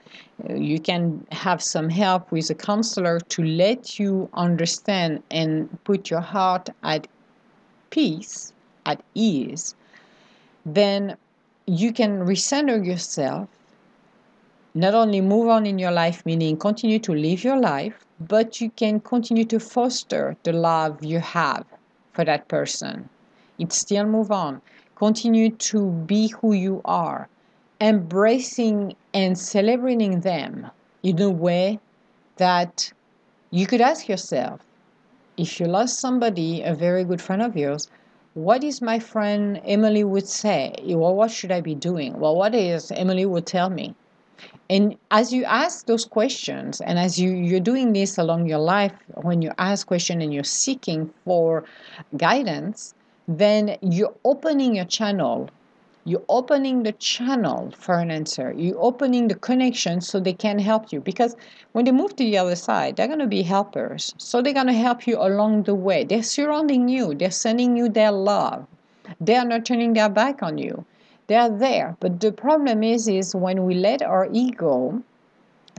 uh, 0.48 0.54
you 0.54 0.80
can 0.80 1.26
have 1.30 1.62
some 1.62 1.88
help 1.88 2.32
with 2.32 2.50
a 2.50 2.54
counselor 2.54 3.20
to 3.20 3.44
let 3.44 3.98
you 3.98 4.28
understand 4.34 5.22
and 5.30 5.68
put 5.84 6.10
your 6.10 6.20
heart 6.20 6.70
at 6.82 7.06
peace, 7.90 8.52
at 8.86 9.02
ease. 9.14 9.74
Then 10.66 11.16
you 11.66 11.92
can 11.92 12.20
recenter 12.26 12.84
yourself, 12.84 13.48
not 14.74 14.94
only 14.94 15.20
move 15.20 15.48
on 15.48 15.66
in 15.66 15.78
your 15.78 15.92
life, 15.92 16.24
meaning 16.26 16.56
continue 16.56 16.98
to 17.00 17.12
live 17.14 17.44
your 17.44 17.58
life, 17.58 18.04
but 18.28 18.60
you 18.60 18.70
can 18.70 19.00
continue 19.00 19.44
to 19.44 19.58
foster 19.58 20.36
the 20.42 20.52
love 20.52 21.04
you 21.04 21.20
have 21.20 21.64
for 22.12 22.24
that 22.24 22.48
person. 22.48 23.08
It 23.58 23.72
still 23.72 24.06
move 24.06 24.30
on. 24.30 24.62
Continue 24.96 25.50
to 25.50 25.90
be 25.90 26.28
who 26.28 26.52
you 26.52 26.80
are, 26.84 27.28
embracing 27.80 28.94
and 29.12 29.38
celebrating 29.38 30.20
them 30.20 30.70
in 31.02 31.20
a 31.20 31.30
way 31.30 31.80
that 32.36 32.92
you 33.50 33.66
could 33.66 33.80
ask 33.80 34.08
yourself 34.08 34.60
if 35.36 35.58
you 35.58 35.66
lost 35.66 35.98
somebody, 35.98 36.62
a 36.62 36.74
very 36.74 37.04
good 37.04 37.20
friend 37.20 37.42
of 37.42 37.56
yours, 37.56 37.88
what 38.34 38.62
is 38.62 38.80
my 38.80 38.98
friend 38.98 39.60
Emily 39.64 40.04
would 40.04 40.28
say? 40.28 40.74
Well, 40.84 41.14
what 41.14 41.30
should 41.30 41.50
I 41.50 41.60
be 41.60 41.74
doing? 41.74 42.18
Well, 42.18 42.36
what 42.36 42.54
is 42.54 42.90
Emily 42.92 43.26
would 43.26 43.46
tell 43.46 43.70
me? 43.70 43.94
And 44.70 44.96
as 45.10 45.32
you 45.32 45.44
ask 45.44 45.86
those 45.86 46.04
questions, 46.04 46.80
and 46.80 46.98
as 46.98 47.18
you, 47.18 47.30
you're 47.30 47.60
doing 47.60 47.92
this 47.92 48.16
along 48.16 48.48
your 48.48 48.58
life, 48.58 48.92
when 49.14 49.42
you 49.42 49.52
ask 49.58 49.86
questions 49.86 50.22
and 50.22 50.32
you're 50.32 50.42
seeking 50.42 51.12
for 51.24 51.64
guidance, 52.16 52.94
then 53.28 53.76
you're 53.82 54.14
opening 54.24 54.76
your 54.76 54.86
channel. 54.86 55.50
You're 56.06 56.24
opening 56.28 56.82
the 56.82 56.92
channel 56.92 57.72
for 57.76 57.98
an 57.98 58.10
answer. 58.10 58.52
You're 58.56 58.80
opening 58.80 59.28
the 59.28 59.34
connection 59.34 60.00
so 60.00 60.20
they 60.20 60.34
can 60.34 60.58
help 60.58 60.92
you. 60.92 61.00
Because 61.00 61.36
when 61.72 61.84
they 61.84 61.92
move 61.92 62.16
to 62.16 62.24
the 62.24 62.38
other 62.38 62.56
side, 62.56 62.96
they're 62.96 63.06
going 63.06 63.20
to 63.20 63.26
be 63.26 63.42
helpers. 63.42 64.14
So 64.18 64.42
they're 64.42 64.52
going 64.52 64.66
to 64.66 64.72
help 64.72 65.06
you 65.06 65.18
along 65.18 65.64
the 65.64 65.74
way. 65.74 66.04
They're 66.04 66.22
surrounding 66.22 66.88
you, 66.88 67.14
they're 67.14 67.30
sending 67.30 67.76
you 67.76 67.88
their 67.88 68.12
love. 68.12 68.66
They 69.20 69.36
are 69.36 69.44
not 69.44 69.64
turning 69.66 69.92
their 69.92 70.08
back 70.08 70.42
on 70.42 70.58
you 70.58 70.84
they 71.26 71.36
are 71.36 71.50
there. 71.50 71.96
But 72.00 72.20
the 72.20 72.32
problem 72.32 72.82
is 72.82 73.08
is 73.08 73.34
when 73.34 73.64
we 73.64 73.74
let 73.74 74.02
our 74.02 74.28
ego 74.32 75.02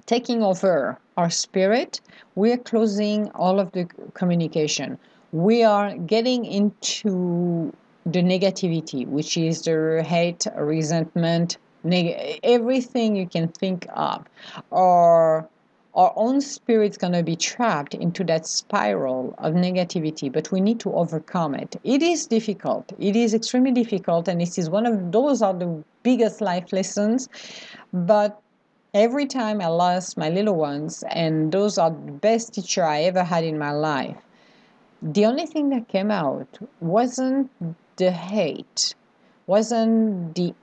taking 0.05 0.43
over 0.43 0.99
our 1.17 1.29
spirit 1.29 2.01
we're 2.35 2.57
closing 2.57 3.29
all 3.31 3.59
of 3.59 3.71
the 3.71 3.85
communication. 4.13 4.97
We 5.31 5.63
are 5.63 5.95
getting 5.95 6.45
into 6.45 7.73
the 8.05 8.21
negativity 8.21 9.07
which 9.07 9.37
is 9.37 9.63
the 9.63 10.03
hate 10.05 10.45
resentment 10.55 11.57
neg- 11.83 12.39
everything 12.43 13.15
you 13.15 13.27
can 13.27 13.47
think 13.47 13.87
of 13.93 14.25
or 14.69 15.49
our 15.95 16.11
own 16.15 16.41
spirit's 16.41 16.97
going 16.97 17.13
to 17.13 17.23
be 17.23 17.35
trapped 17.35 17.93
into 17.93 18.23
that 18.25 18.45
spiral 18.45 19.33
of 19.37 19.53
negativity 19.53 20.31
but 20.31 20.51
we 20.51 20.59
need 20.59 20.79
to 20.79 20.91
overcome 20.93 21.55
it. 21.55 21.75
It 21.83 22.03
is 22.03 22.27
difficult. 22.27 22.91
It 22.99 23.15
is 23.15 23.33
extremely 23.33 23.71
difficult 23.71 24.27
and 24.27 24.41
this 24.41 24.57
is 24.57 24.69
one 24.69 24.85
of 24.85 25.11
those 25.11 25.41
are 25.41 25.53
the 25.53 25.83
biggest 26.03 26.41
life 26.41 26.73
lessons. 26.73 27.29
But 27.93 28.41
every 28.95 29.25
time 29.25 29.59
i 29.59 29.67
lost 29.67 30.17
my 30.17 30.29
little 30.29 30.55
ones 30.55 31.03
and 31.09 31.51
those 31.51 31.77
are 31.77 31.89
the 31.89 32.13
best 32.27 32.53
teacher 32.53 32.81
i 32.81 33.01
ever 33.01 33.25
had 33.25 33.43
in 33.43 33.57
my 33.57 33.71
life 33.71 34.15
the 35.01 35.25
only 35.25 35.45
thing 35.45 35.69
that 35.69 35.85
came 35.89 36.09
out 36.09 36.47
wasn't 36.79 37.51
the 37.97 38.09
hate 38.09 38.95
wasn't 39.47 40.33
the 40.35 40.53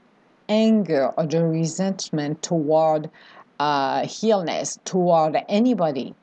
anger 0.49 1.13
or 1.19 1.27
the 1.27 1.45
resentment 1.45 2.43
toward 2.43 3.11
uh, 3.59 4.07
healness 4.07 4.79
toward 4.85 5.37
anybody. 5.49 6.15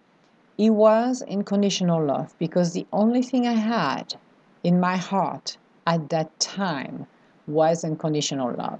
It 0.57 0.71
was 0.71 1.21
unconditional 1.21 2.03
love 2.03 2.33
because 2.38 2.74
the 2.74 2.86
only 2.91 3.21
thing 3.21 3.48
I 3.48 3.53
had 3.53 4.15
in 4.63 4.79
my 4.79 4.98
heart 4.98 5.57
at 5.88 6.09
that 6.09 6.38
time 6.39 7.07
was 7.48 7.83
unconditional 7.83 8.53
love. 8.53 8.79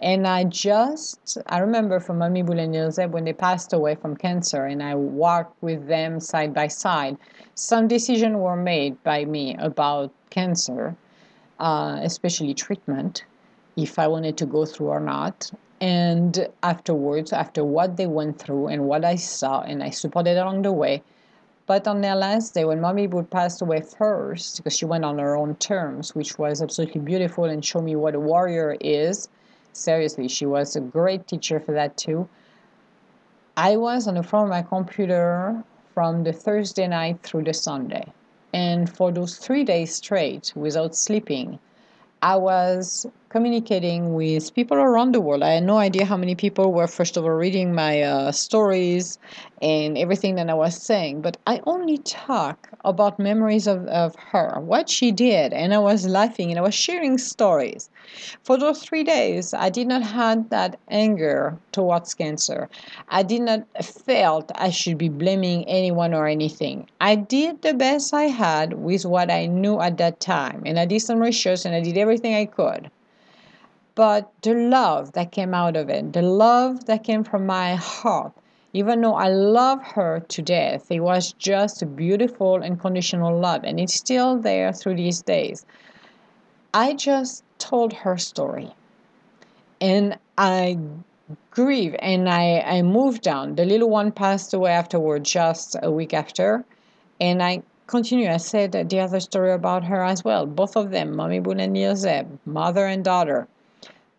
And 0.00 0.26
I 0.26 0.44
just, 0.44 1.38
I 1.46 1.58
remember 1.58 2.00
from 2.00 2.18
Mami 2.18 2.44
Boulagnose 2.44 3.08
when 3.10 3.24
they 3.24 3.32
passed 3.32 3.72
away 3.72 3.94
from 3.94 4.16
cancer 4.16 4.64
and 4.64 4.82
I 4.82 4.96
walked 4.96 5.62
with 5.62 5.86
them 5.86 6.18
side 6.18 6.52
by 6.52 6.66
side, 6.66 7.16
some 7.54 7.86
decisions 7.86 8.36
were 8.36 8.56
made 8.56 9.00
by 9.04 9.24
me 9.24 9.54
about 9.60 10.10
cancer, 10.30 10.96
uh, 11.60 12.00
especially 12.02 12.52
treatment, 12.52 13.24
if 13.76 13.98
I 13.98 14.08
wanted 14.08 14.36
to 14.38 14.46
go 14.46 14.66
through 14.66 14.88
or 14.88 15.00
not 15.00 15.52
and 15.82 16.46
afterwards 16.62 17.32
after 17.32 17.64
what 17.64 17.96
they 17.96 18.06
went 18.06 18.38
through 18.38 18.68
and 18.68 18.84
what 18.84 19.04
i 19.04 19.16
saw 19.16 19.62
and 19.62 19.82
i 19.82 19.90
supported 19.90 20.38
along 20.38 20.62
the 20.62 20.72
way. 20.72 21.02
But 21.66 21.88
on 21.88 22.00
their 22.00 22.14
last 22.14 22.54
day 22.54 22.64
when 22.64 22.80
mommy 22.80 23.08
would 23.08 23.30
pass 23.30 23.60
away 23.60 23.80
first 23.80 24.58
because 24.58 24.76
she 24.76 24.84
went 24.84 25.04
on 25.04 25.18
her 25.18 25.36
own 25.36 25.56
terms 25.56 26.14
which 26.14 26.38
was 26.38 26.62
absolutely 26.62 27.00
beautiful 27.00 27.44
and 27.44 27.64
showed 27.64 27.82
me 27.82 27.96
what 27.96 28.14
a 28.14 28.20
warrior 28.20 28.76
is. 28.80 29.28
Seriously 29.72 30.28
she 30.28 30.46
was 30.46 30.76
a 30.76 30.80
great 30.80 31.26
teacher 31.26 31.58
for 31.58 31.72
that 31.72 31.96
too. 31.96 32.28
I 33.56 33.76
was 33.76 34.06
on 34.06 34.14
the 34.14 34.22
front 34.22 34.44
of 34.44 34.50
my 34.50 34.62
computer 34.62 35.64
from 35.94 36.22
the 36.22 36.32
thursday 36.32 36.86
night 36.86 37.22
through 37.24 37.42
the 37.42 37.54
sunday. 37.54 38.06
And 38.52 38.88
for 38.88 39.10
those 39.10 39.36
three 39.36 39.64
days 39.64 39.96
straight 39.96 40.52
without 40.54 40.94
sleeping 40.94 41.58
i 42.22 42.36
was 42.36 43.04
communicating 43.32 44.12
with 44.12 44.54
people 44.54 44.76
around 44.76 45.14
the 45.14 45.20
world. 45.20 45.42
I 45.42 45.54
had 45.54 45.62
no 45.62 45.78
idea 45.78 46.04
how 46.04 46.18
many 46.18 46.34
people 46.34 46.70
were, 46.70 46.86
first 46.86 47.16
of 47.16 47.24
all, 47.24 47.30
reading 47.30 47.74
my 47.74 48.02
uh, 48.02 48.30
stories 48.30 49.18
and 49.62 49.96
everything 49.96 50.34
that 50.34 50.50
I 50.50 50.54
was 50.54 50.76
saying, 50.76 51.22
but 51.22 51.38
I 51.46 51.62
only 51.64 51.96
talk 51.96 52.68
about 52.84 53.18
memories 53.18 53.66
of, 53.66 53.86
of 53.86 54.14
her, 54.16 54.60
what 54.60 54.90
she 54.90 55.12
did, 55.12 55.54
and 55.54 55.72
I 55.72 55.78
was 55.78 56.06
laughing 56.06 56.50
and 56.50 56.58
I 56.58 56.62
was 56.62 56.74
sharing 56.74 57.16
stories. 57.16 57.88
For 58.42 58.58
those 58.58 58.82
three 58.82 59.02
days, 59.02 59.54
I 59.54 59.70
did 59.70 59.86
not 59.86 60.02
have 60.02 60.50
that 60.50 60.78
anger 60.90 61.56
towards 61.72 62.12
cancer. 62.12 62.68
I 63.08 63.22
did 63.22 63.40
not 63.40 63.66
felt 63.82 64.52
I 64.56 64.68
should 64.68 64.98
be 64.98 65.08
blaming 65.08 65.64
anyone 65.64 66.12
or 66.12 66.26
anything. 66.26 66.86
I 67.00 67.14
did 67.14 67.62
the 67.62 67.72
best 67.72 68.12
I 68.12 68.24
had 68.24 68.74
with 68.74 69.06
what 69.06 69.30
I 69.30 69.46
knew 69.46 69.80
at 69.80 69.96
that 69.96 70.20
time, 70.20 70.64
and 70.66 70.78
I 70.78 70.84
did 70.84 71.00
some 71.00 71.18
research 71.18 71.64
and 71.64 71.74
I 71.74 71.80
did 71.80 71.96
everything 71.96 72.34
I 72.34 72.44
could. 72.44 72.90
But 73.94 74.30
the 74.40 74.54
love 74.54 75.12
that 75.12 75.32
came 75.32 75.52
out 75.52 75.76
of 75.76 75.90
it, 75.90 76.14
the 76.14 76.22
love 76.22 76.86
that 76.86 77.04
came 77.04 77.24
from 77.24 77.44
my 77.44 77.74
heart, 77.74 78.32
even 78.72 79.02
though 79.02 79.14
I 79.14 79.28
love 79.28 79.82
her 79.82 80.20
to 80.20 80.40
death, 80.40 80.90
it 80.90 81.00
was 81.00 81.32
just 81.34 81.82
a 81.82 81.86
beautiful 81.86 82.54
unconditional 82.62 83.38
love, 83.38 83.64
and 83.64 83.78
it's 83.78 83.92
still 83.92 84.38
there 84.38 84.72
through 84.72 84.96
these 84.96 85.20
days. 85.20 85.66
I 86.72 86.94
just 86.94 87.44
told 87.58 87.92
her 87.92 88.16
story, 88.16 88.72
and 89.78 90.16
I 90.38 90.78
grieve 91.50 91.94
and 91.98 92.30
I, 92.30 92.60
I 92.60 92.82
moved 92.82 93.28
on. 93.28 93.56
The 93.56 93.66
little 93.66 93.90
one 93.90 94.10
passed 94.10 94.54
away 94.54 94.72
afterward, 94.72 95.24
just 95.24 95.76
a 95.82 95.90
week 95.90 96.14
after, 96.14 96.64
and 97.20 97.42
I 97.42 97.62
continue. 97.88 98.30
I 98.30 98.38
said 98.38 98.72
the 98.72 99.00
other 99.00 99.20
story 99.20 99.52
about 99.52 99.84
her 99.84 100.02
as 100.02 100.24
well. 100.24 100.46
Both 100.46 100.76
of 100.76 100.92
them, 100.92 101.14
Mommy 101.14 101.40
Boone 101.40 101.60
and 101.60 101.98
Zeb, 101.98 102.38
mother 102.46 102.86
and 102.86 103.04
daughter. 103.04 103.46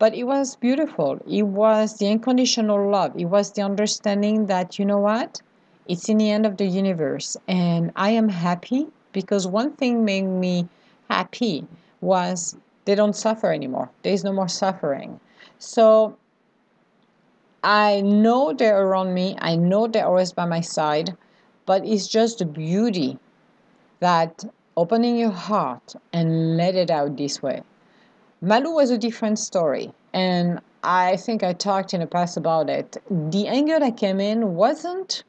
But 0.04 0.16
it 0.16 0.26
was 0.26 0.58
beautiful. 0.58 1.22
It 1.26 1.44
was 1.44 1.98
the 1.98 2.10
unconditional 2.10 2.90
love. 2.92 3.18
It 3.18 3.28
was 3.28 3.54
the 3.54 3.62
understanding 3.62 4.48
that, 4.48 4.78
you 4.78 4.84
know 4.84 5.00
what? 5.00 5.42
It's 5.88 6.10
in 6.10 6.18
the 6.18 6.30
end 6.30 6.46
of 6.46 6.58
the 6.58 6.66
universe. 6.66 7.38
And 7.48 7.94
I 7.96 8.10
am 8.10 8.28
happy 8.28 8.88
because 9.14 9.48
one 9.48 9.72
thing 9.72 10.04
made 10.04 10.24
me 10.26 10.68
happy 11.10 11.66
was 12.02 12.58
they 12.84 12.96
don't 12.96 13.16
suffer 13.16 13.54
anymore. 13.54 13.90
There 14.02 14.12
is 14.12 14.26
no 14.26 14.34
more 14.34 14.50
suffering. 14.50 15.22
So 15.58 16.18
I 17.64 18.02
know 18.02 18.52
they're 18.52 18.86
around 18.86 19.14
me. 19.14 19.38
I 19.40 19.56
know 19.56 19.88
they're 19.88 20.06
always 20.06 20.34
by 20.34 20.44
my 20.44 20.60
side. 20.60 21.16
But 21.66 21.86
it's 21.86 22.10
just 22.10 22.40
the 22.40 22.46
beauty 22.46 23.20
that 24.02 24.44
opening 24.76 25.16
your 25.16 25.32
heart 25.32 25.96
and 26.12 26.58
let 26.58 26.76
it 26.76 26.92
out 26.92 27.16
this 27.16 27.42
way. 27.42 27.64
Malu 28.46 28.72
was 28.74 28.92
a 28.92 28.98
different 28.98 29.40
story, 29.40 29.94
and 30.12 30.60
I 30.84 31.16
think 31.16 31.44
I 31.44 31.54
talked 31.54 31.94
in 31.94 32.02
the 32.02 32.08
past 32.08 32.36
about 32.36 32.70
it. 32.70 32.98
The 33.10 33.48
anger 33.48 33.80
that 33.80 33.96
came 33.96 34.20
in 34.20 34.56
wasn't 34.56 35.24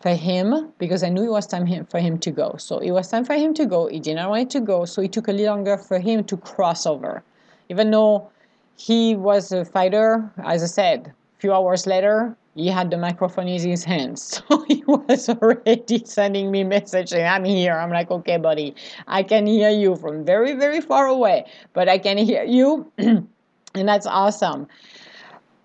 for 0.00 0.16
him 0.16 0.72
because 0.78 1.04
I 1.04 1.10
knew 1.10 1.22
it 1.22 1.30
was 1.30 1.46
time 1.46 1.86
for 1.86 2.00
him 2.00 2.18
to 2.18 2.32
go. 2.32 2.56
So 2.58 2.80
it 2.80 2.90
was 2.90 3.06
time 3.06 3.24
for 3.24 3.34
him 3.34 3.54
to 3.54 3.66
go. 3.66 3.86
He 3.86 4.00
didn't 4.00 4.28
want 4.28 4.50
to 4.50 4.60
go, 4.60 4.84
so 4.84 5.00
it 5.00 5.12
took 5.12 5.28
a 5.28 5.32
little 5.32 5.54
longer 5.54 5.78
for 5.78 6.00
him 6.00 6.24
to 6.24 6.36
cross 6.38 6.86
over. 6.86 7.22
Even 7.68 7.92
though 7.92 8.28
he 8.76 9.14
was 9.14 9.52
a 9.52 9.64
fighter, 9.64 10.28
as 10.42 10.64
I 10.64 10.66
said, 10.66 11.06
a 11.06 11.40
few 11.40 11.52
hours 11.52 11.86
later, 11.86 12.36
he 12.54 12.68
had 12.68 12.90
the 12.90 12.98
microphone 12.98 13.48
in 13.48 13.60
his 13.60 13.84
hands. 13.84 14.42
So 14.50 14.64
he 14.64 14.82
was 14.86 15.28
already 15.28 16.04
sending 16.04 16.50
me 16.50 16.64
messages. 16.64 17.20
I'm 17.20 17.44
here. 17.44 17.74
I'm 17.74 17.90
like, 17.90 18.10
okay, 18.10 18.36
buddy, 18.36 18.74
I 19.06 19.22
can 19.22 19.46
hear 19.46 19.70
you 19.70 19.96
from 19.96 20.24
very, 20.24 20.54
very 20.54 20.80
far 20.80 21.06
away, 21.06 21.46
but 21.72 21.88
I 21.88 21.98
can 21.98 22.18
hear 22.18 22.44
you. 22.44 22.90
and 22.98 23.28
that's 23.74 24.06
awesome. 24.06 24.66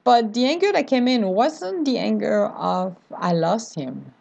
But 0.04 0.34
the 0.34 0.46
anger 0.46 0.72
that 0.72 0.86
came 0.86 1.08
in 1.08 1.30
wasn't 1.30 1.86
the 1.86 1.98
anger 1.98 2.46
of 2.48 2.96
I 3.18 3.34
lost 3.34 3.74
him. 3.74 4.14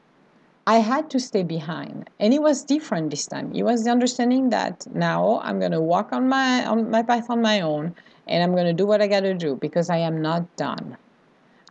I 0.66 0.78
had 0.78 1.10
to 1.10 1.20
stay 1.20 1.42
behind. 1.42 2.08
And 2.18 2.32
it 2.32 2.40
was 2.40 2.64
different 2.64 3.10
this 3.10 3.26
time. 3.26 3.52
It 3.54 3.64
was 3.64 3.84
the 3.84 3.90
understanding 3.90 4.48
that 4.48 4.86
now 4.94 5.40
I'm 5.44 5.60
gonna 5.60 5.82
walk 5.82 6.12
on 6.12 6.26
my 6.26 6.64
on 6.64 6.90
my 6.90 7.02
path 7.02 7.28
on 7.28 7.42
my 7.42 7.60
own 7.60 7.94
and 8.26 8.42
I'm 8.42 8.56
gonna 8.56 8.72
do 8.72 8.86
what 8.86 9.02
I 9.02 9.06
gotta 9.06 9.34
do 9.34 9.56
because 9.56 9.90
I 9.90 9.98
am 9.98 10.22
not 10.22 10.56
done. 10.56 10.96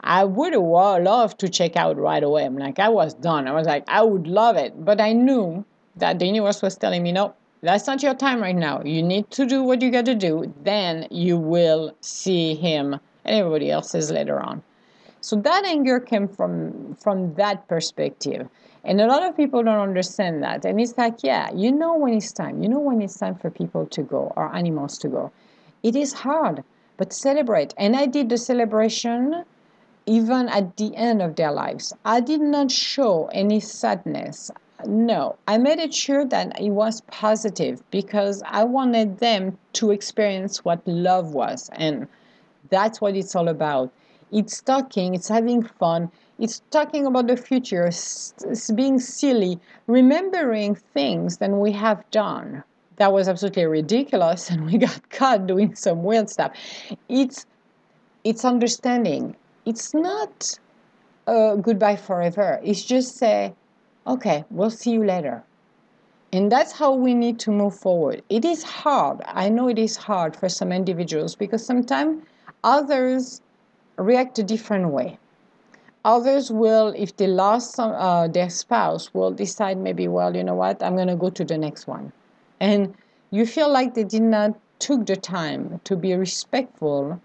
I 0.03 0.25
would 0.25 0.51
have 0.51 0.62
loved 0.62 1.39
to 1.39 1.50
check 1.50 1.77
out 1.77 1.98
right 1.98 2.22
away. 2.22 2.45
I'm 2.45 2.57
like, 2.57 2.77
I 2.77 2.89
was 2.89 3.13
done. 3.13 3.48
I 3.48 3.53
was 3.53 3.65
like, 3.65 3.86
I 3.88 4.03
would 4.03 4.27
love 4.27 4.57
it. 4.57 4.83
But 4.83 5.00
I 5.00 5.13
knew 5.13 5.63
that 5.95 6.19
the 6.19 6.25
universe 6.25 6.62
was 6.62 6.75
telling 6.75 7.01
me, 7.03 7.13
no, 7.13 7.33
that's 7.62 7.88
not 7.88 8.03
your 8.03 8.13
time 8.13 8.41
right 8.41 8.55
now. 8.55 8.81
You 8.83 9.01
need 9.01 9.31
to 9.31 9.45
do 9.45 9.63
what 9.63 9.81
you 9.81 9.89
got 9.91 10.05
to 10.05 10.15
do. 10.15 10.53
Then 10.63 11.07
you 11.10 11.38
will 11.38 11.95
see 12.01 12.55
him 12.55 13.00
and 13.24 13.35
everybody 13.35 13.72
else's 13.72 14.11
later 14.11 14.42
on. 14.42 14.61
So 15.22 15.37
that 15.37 15.63
anger 15.63 16.01
came 16.01 16.27
from 16.27 16.96
from 16.96 17.35
that 17.35 17.70
perspective. 17.70 18.50
And 18.83 19.00
a 19.00 19.07
lot 19.07 19.24
of 19.24 19.37
people 19.37 19.63
don't 19.63 19.79
understand 19.79 20.44
that. 20.44 20.66
And 20.66 20.81
it's 20.81 20.98
like, 20.98 21.24
yeah, 21.24 21.50
you 21.53 21.72
know 21.72 21.96
when 21.96 22.16
it's 22.16 22.33
time. 22.33 22.61
You 22.61 22.68
know 22.68 22.81
when 22.81 23.01
it's 23.01 23.18
time 23.18 23.35
for 23.35 23.50
people 23.50 23.85
to 23.85 24.03
go 24.03 24.33
or 24.35 24.53
animals 24.53 24.98
to 24.98 25.07
go. 25.07 25.31
It 25.81 25.96
is 25.96 26.11
hard, 26.11 26.66
but 26.98 27.13
celebrate. 27.13 27.74
And 27.77 27.96
I 27.96 28.05
did 28.05 28.27
the 28.27 28.37
celebration 28.37 29.46
even 30.05 30.50
at 30.50 30.77
the 30.77 30.96
end 30.96 31.22
of 31.22 31.35
their 31.35 31.51
lives. 31.51 31.94
I 32.03 32.20
did 32.20 32.42
not 32.42 32.72
show 32.72 33.27
any 33.33 33.59
sadness. 33.59 34.51
No, 34.85 35.37
I 35.48 35.57
made 35.57 35.79
it 35.79 35.94
sure 35.94 36.25
that 36.25 36.59
it 36.59 36.72
was 36.72 37.01
positive 37.01 37.81
because 37.89 38.44
I 38.46 38.66
wanted 38.66 39.20
them 39.20 39.57
to 39.74 39.92
experience 39.92 40.66
what 40.66 40.85
love 40.85 41.33
was. 41.33 41.70
And 41.74 42.07
that's 42.70 43.00
what 43.00 43.16
it's 43.16 43.35
all 43.35 43.48
about. 43.48 43.92
It's 44.31 44.61
talking, 44.61 45.13
it's 45.13 45.27
having 45.27 45.61
fun, 45.63 46.11
it's 46.39 46.61
talking 46.72 47.05
about 47.05 47.27
the 47.27 47.37
future, 47.37 47.85
it's 47.85 48.72
being 48.72 49.00
silly, 49.00 49.59
remembering 49.85 50.75
things 50.75 51.37
that 51.37 51.51
we 51.51 51.72
have 51.74 52.03
done. 52.09 52.63
That 52.98 53.13
was 53.13 53.27
absolutely 53.27 53.66
ridiculous, 53.66 54.50
and 54.50 54.66
we 54.66 54.79
got 54.79 55.09
caught 55.11 55.46
doing 55.46 55.75
some 55.75 56.03
weird 56.03 56.29
stuff. 56.29 56.51
It's 57.09 57.46
it's 58.24 58.44
understanding 58.46 59.35
it's 59.65 59.93
not 59.93 60.59
goodbye 61.25 61.95
forever. 61.95 62.59
It's 62.63 62.83
just 62.83 63.15
say, 63.17 63.53
okay, 64.05 64.43
we'll 64.49 64.69
see 64.69 64.91
you 64.91 65.03
later. 65.05 65.43
And 66.33 66.51
that's 66.51 66.71
how 66.71 66.93
we 66.93 67.13
need 67.13 67.39
to 67.39 67.51
move 67.51 67.75
forward. 67.75 68.23
It 68.29 68.43
is 68.43 68.63
hard. 68.63 69.21
I 69.27 69.49
know 69.49 69.67
it 69.67 69.77
is 69.77 69.95
hard 69.95 70.35
for 70.35 70.49
some 70.49 70.71
individuals 70.71 71.35
because 71.35 71.63
sometimes 71.65 72.23
others 72.63 73.41
react 73.97 74.39
a 74.39 74.43
different 74.43 74.89
way. 74.89 75.19
Others 76.05 76.51
will, 76.51 76.91
if 76.97 77.15
they 77.15 77.27
lost 77.27 77.75
some, 77.75 77.91
uh, 77.91 78.27
their 78.27 78.49
spouse, 78.49 79.13
will 79.13 79.31
decide 79.31 79.77
maybe, 79.77 80.07
well, 80.07 80.35
you 80.35 80.43
know 80.43 80.55
what, 80.55 80.81
I'm 80.83 80.95
going 80.95 81.07
to 81.07 81.15
go 81.15 81.29
to 81.29 81.45
the 81.45 81.57
next 81.57 81.87
one. 81.87 82.11
And 82.59 82.95
you 83.29 83.45
feel 83.45 83.71
like 83.71 83.93
they 83.93 84.03
did 84.03 84.23
not 84.23 84.59
took 84.79 85.05
the 85.05 85.15
time 85.15 85.79
to 85.85 85.95
be 85.95 86.13
respectful 86.15 87.21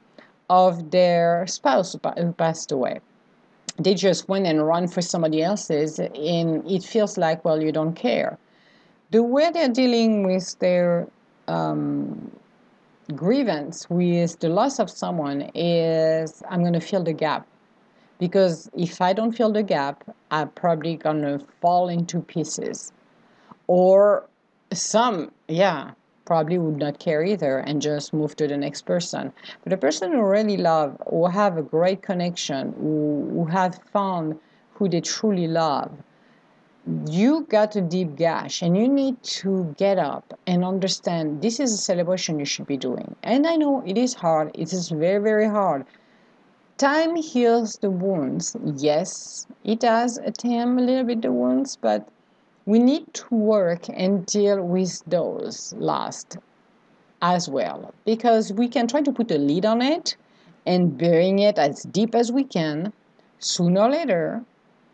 of 0.51 0.91
their 0.91 1.47
spouse 1.47 1.97
who 2.17 2.33
passed 2.33 2.73
away. 2.73 3.01
They 3.79 3.95
just 3.95 4.29
went 4.29 4.47
and 4.47 4.67
run 4.67 4.89
for 4.89 5.03
somebody 5.03 5.43
else's, 5.43 5.99
and 5.99 6.69
it 6.69 6.83
feels 6.83 7.17
like, 7.17 7.45
well, 7.45 7.63
you 7.63 7.71
don't 7.71 7.95
care. 7.95 8.39
The 9.11 9.23
way 9.23 9.51
they're 9.51 9.69
dealing 9.69 10.25
with 10.25 10.59
their 10.59 11.09
um, 11.47 12.31
grievance 13.15 13.89
with 13.89 14.41
the 14.41 14.49
loss 14.49 14.79
of 14.79 14.91
someone 14.91 15.51
is 15.55 16.43
I'm 16.51 16.61
going 16.61 16.75
to 16.75 16.81
fill 16.81 17.05
the 17.05 17.13
gap. 17.13 17.47
Because 18.19 18.69
if 18.77 19.01
I 19.01 19.13
don't 19.13 19.33
fill 19.33 19.53
the 19.53 19.63
gap, 19.63 20.03
I'm 20.31 20.49
probably 20.51 20.97
going 20.97 21.23
to 21.23 21.41
fall 21.61 21.89
into 21.89 22.21
pieces. 22.21 22.93
Or 23.69 24.27
some, 24.73 25.31
yeah, 25.47 25.93
probably 26.29 26.59
would 26.59 26.77
not 26.77 26.99
care 26.99 27.25
either 27.25 27.61
and 27.61 27.81
just 27.81 28.13
move 28.13 28.37
to 28.37 28.47
the 28.47 28.57
next 28.57 28.83
person. 28.83 29.33
But 29.65 29.73
a 29.73 29.79
person 29.79 30.13
who 30.13 30.23
really 30.23 30.59
love, 30.59 31.01
who 31.09 31.25
have 31.27 31.57
a 31.57 31.63
great 31.63 32.03
connection, 32.03 32.75
who, 32.79 33.31
who 33.33 33.45
have 33.47 33.81
found 33.95 34.39
who 34.75 34.91
they 34.91 35.01
truly 35.01 35.49
love, 35.49 35.91
you 37.07 37.47
got 37.49 37.77
a 37.77 37.81
deep 37.81 38.15
gash 38.17 38.61
and 38.61 38.77
you 38.77 38.87
need 38.89 39.23
to 39.23 39.75
get 39.79 39.99
up 39.99 40.39
and 40.47 40.67
understand 40.67 41.41
this 41.41 41.59
is 41.61 41.73
a 41.73 41.79
celebration 41.79 42.39
you 42.39 42.45
should 42.45 42.67
be 42.67 42.77
doing. 42.77 43.17
And 43.23 43.47
I 43.47 43.57
know 43.57 43.83
it 43.87 43.97
is 43.97 44.13
hard, 44.13 44.51
it 44.53 44.71
is 44.75 44.91
very, 44.91 45.23
very 45.23 45.49
hard. 45.49 45.87
Time 46.77 47.17
heals 47.17 47.79
the 47.79 47.91
wounds. 47.91 48.55
Yes, 48.77 49.47
it 49.65 49.81
does 49.81 50.19
attempt 50.19 50.81
a 50.81 50.85
little 50.85 51.05
bit 51.05 51.23
the 51.23 51.33
wounds, 51.33 51.77
but 51.81 52.07
we 52.69 52.79
need 52.79 53.15
to 53.15 53.35
work 53.35 53.89
and 53.89 54.27
deal 54.27 54.63
with 54.63 55.03
those 55.07 55.73
last 55.79 56.37
as 57.23 57.49
well 57.49 57.95
because 58.05 58.53
we 58.53 58.69
can 58.69 58.87
try 58.87 59.01
to 59.01 59.11
put 59.11 59.31
a 59.31 59.39
lid 59.39 59.65
on 59.65 59.81
it 59.81 60.17
and 60.67 60.99
burying 60.99 61.39
it 61.39 61.59
as 61.59 61.85
deep 61.85 62.15
as 62.15 62.31
we 62.31 62.45
can. 62.45 62.93
Sooner 63.39 63.81
or 63.81 63.91
later 63.91 64.45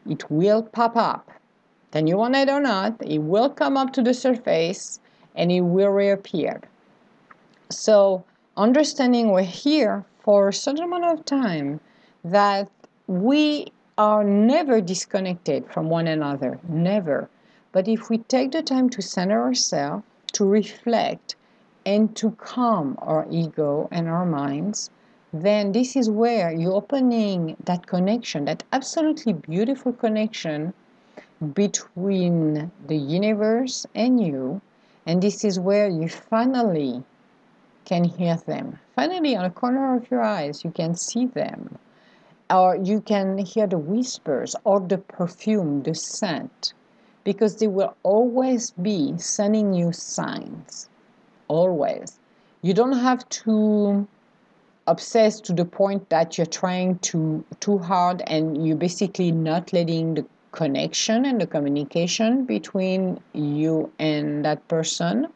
it 0.09 0.31
will 0.31 0.63
pop 0.63 0.97
up. 0.97 1.29
Then 1.91 2.07
you 2.07 2.17
want 2.17 2.37
it 2.37 2.49
or 2.49 2.61
not 2.61 2.95
it 3.05 3.19
will 3.19 3.51
come 3.51 3.77
up 3.77 3.93
to 3.95 4.03
the 4.03 4.15
surface 4.15 5.01
and 5.35 5.51
it 5.51 5.63
will 5.63 5.91
reappear. 5.91 6.61
So 7.71 8.23
understanding 8.57 9.33
we're 9.33 9.43
here 9.43 10.05
for 10.21 10.51
a 10.51 10.53
certain 10.53 10.85
amount 10.85 11.07
of 11.07 11.25
time, 11.25 11.81
that 12.25 12.71
we 13.09 13.67
are 13.99 14.23
never 14.23 14.81
disconnected 14.81 15.67
from 15.73 15.91
one 15.91 16.07
another, 16.07 16.61
never. 16.69 17.29
But 17.75 17.89
if 17.89 18.09
we 18.09 18.19
take 18.19 18.53
the 18.53 18.63
time 18.63 18.89
to 18.91 19.03
center 19.03 19.43
ourselves, 19.43 20.05
to 20.35 20.45
reflect, 20.45 21.35
and 21.85 22.15
to 22.15 22.31
calm 22.31 22.97
our 23.03 23.27
ego 23.29 23.89
and 23.91 24.09
our 24.09 24.25
minds, 24.25 24.91
then 25.33 25.73
this 25.73 25.97
is 25.97 26.09
where 26.09 26.53
you're 26.53 26.73
opening 26.73 27.57
that 27.65 27.89
connection, 27.89 28.45
that 28.45 28.63
absolutely 28.73 29.33
beautiful 29.33 29.93
connection 29.93 30.73
between 31.53 32.71
the 32.87 32.97
universe 32.97 33.87
and 33.93 34.25
you. 34.25 34.61
And 35.05 35.21
this 35.21 35.45
is 35.45 35.59
where 35.59 35.89
you 35.89 36.09
finally 36.09 37.03
can 37.85 38.05
hear 38.05 38.37
them. 38.37 38.79
Finally, 38.95 39.35
on 39.35 39.47
a 39.47 39.51
corner 39.51 39.97
of 39.97 40.09
your 40.13 40.23
eyes, 40.23 40.63
you 40.63 40.71
can 40.71 40.95
see 40.95 41.27
them. 41.27 41.77
Or 42.49 42.77
you 42.77 43.01
can 43.01 43.39
hear 43.39 43.67
the 43.67 43.79
whispers 43.79 44.55
or 44.63 44.79
the 44.79 44.99
perfume, 44.99 45.83
the 45.83 45.97
scent, 45.97 46.73
because 47.25 47.57
they 47.57 47.67
will 47.67 47.97
always 48.03 48.71
be 48.71 49.15
sending 49.19 49.73
you 49.73 49.93
signs. 49.93 50.89
Always. 51.49 52.19
You 52.63 52.75
don't 52.75 52.99
have 52.99 53.29
to 53.29 54.07
obsess 54.87 55.41
to 55.41 55.53
the 55.53 55.65
point 55.65 56.09
that 56.11 56.37
you're 56.37 56.47
trying 56.47 56.99
to 56.99 57.45
too 57.61 57.79
hard 57.79 58.23
and 58.27 58.67
you're 58.67 58.77
basically 58.77 59.33
not 59.33 59.73
letting 59.73 60.15
the 60.15 60.27
connection 60.53 61.25
and 61.25 61.41
the 61.41 61.47
communication 61.47 62.45
between 62.45 63.21
you 63.33 63.91
and 63.99 64.45
that 64.45 64.67
person. 64.69 65.27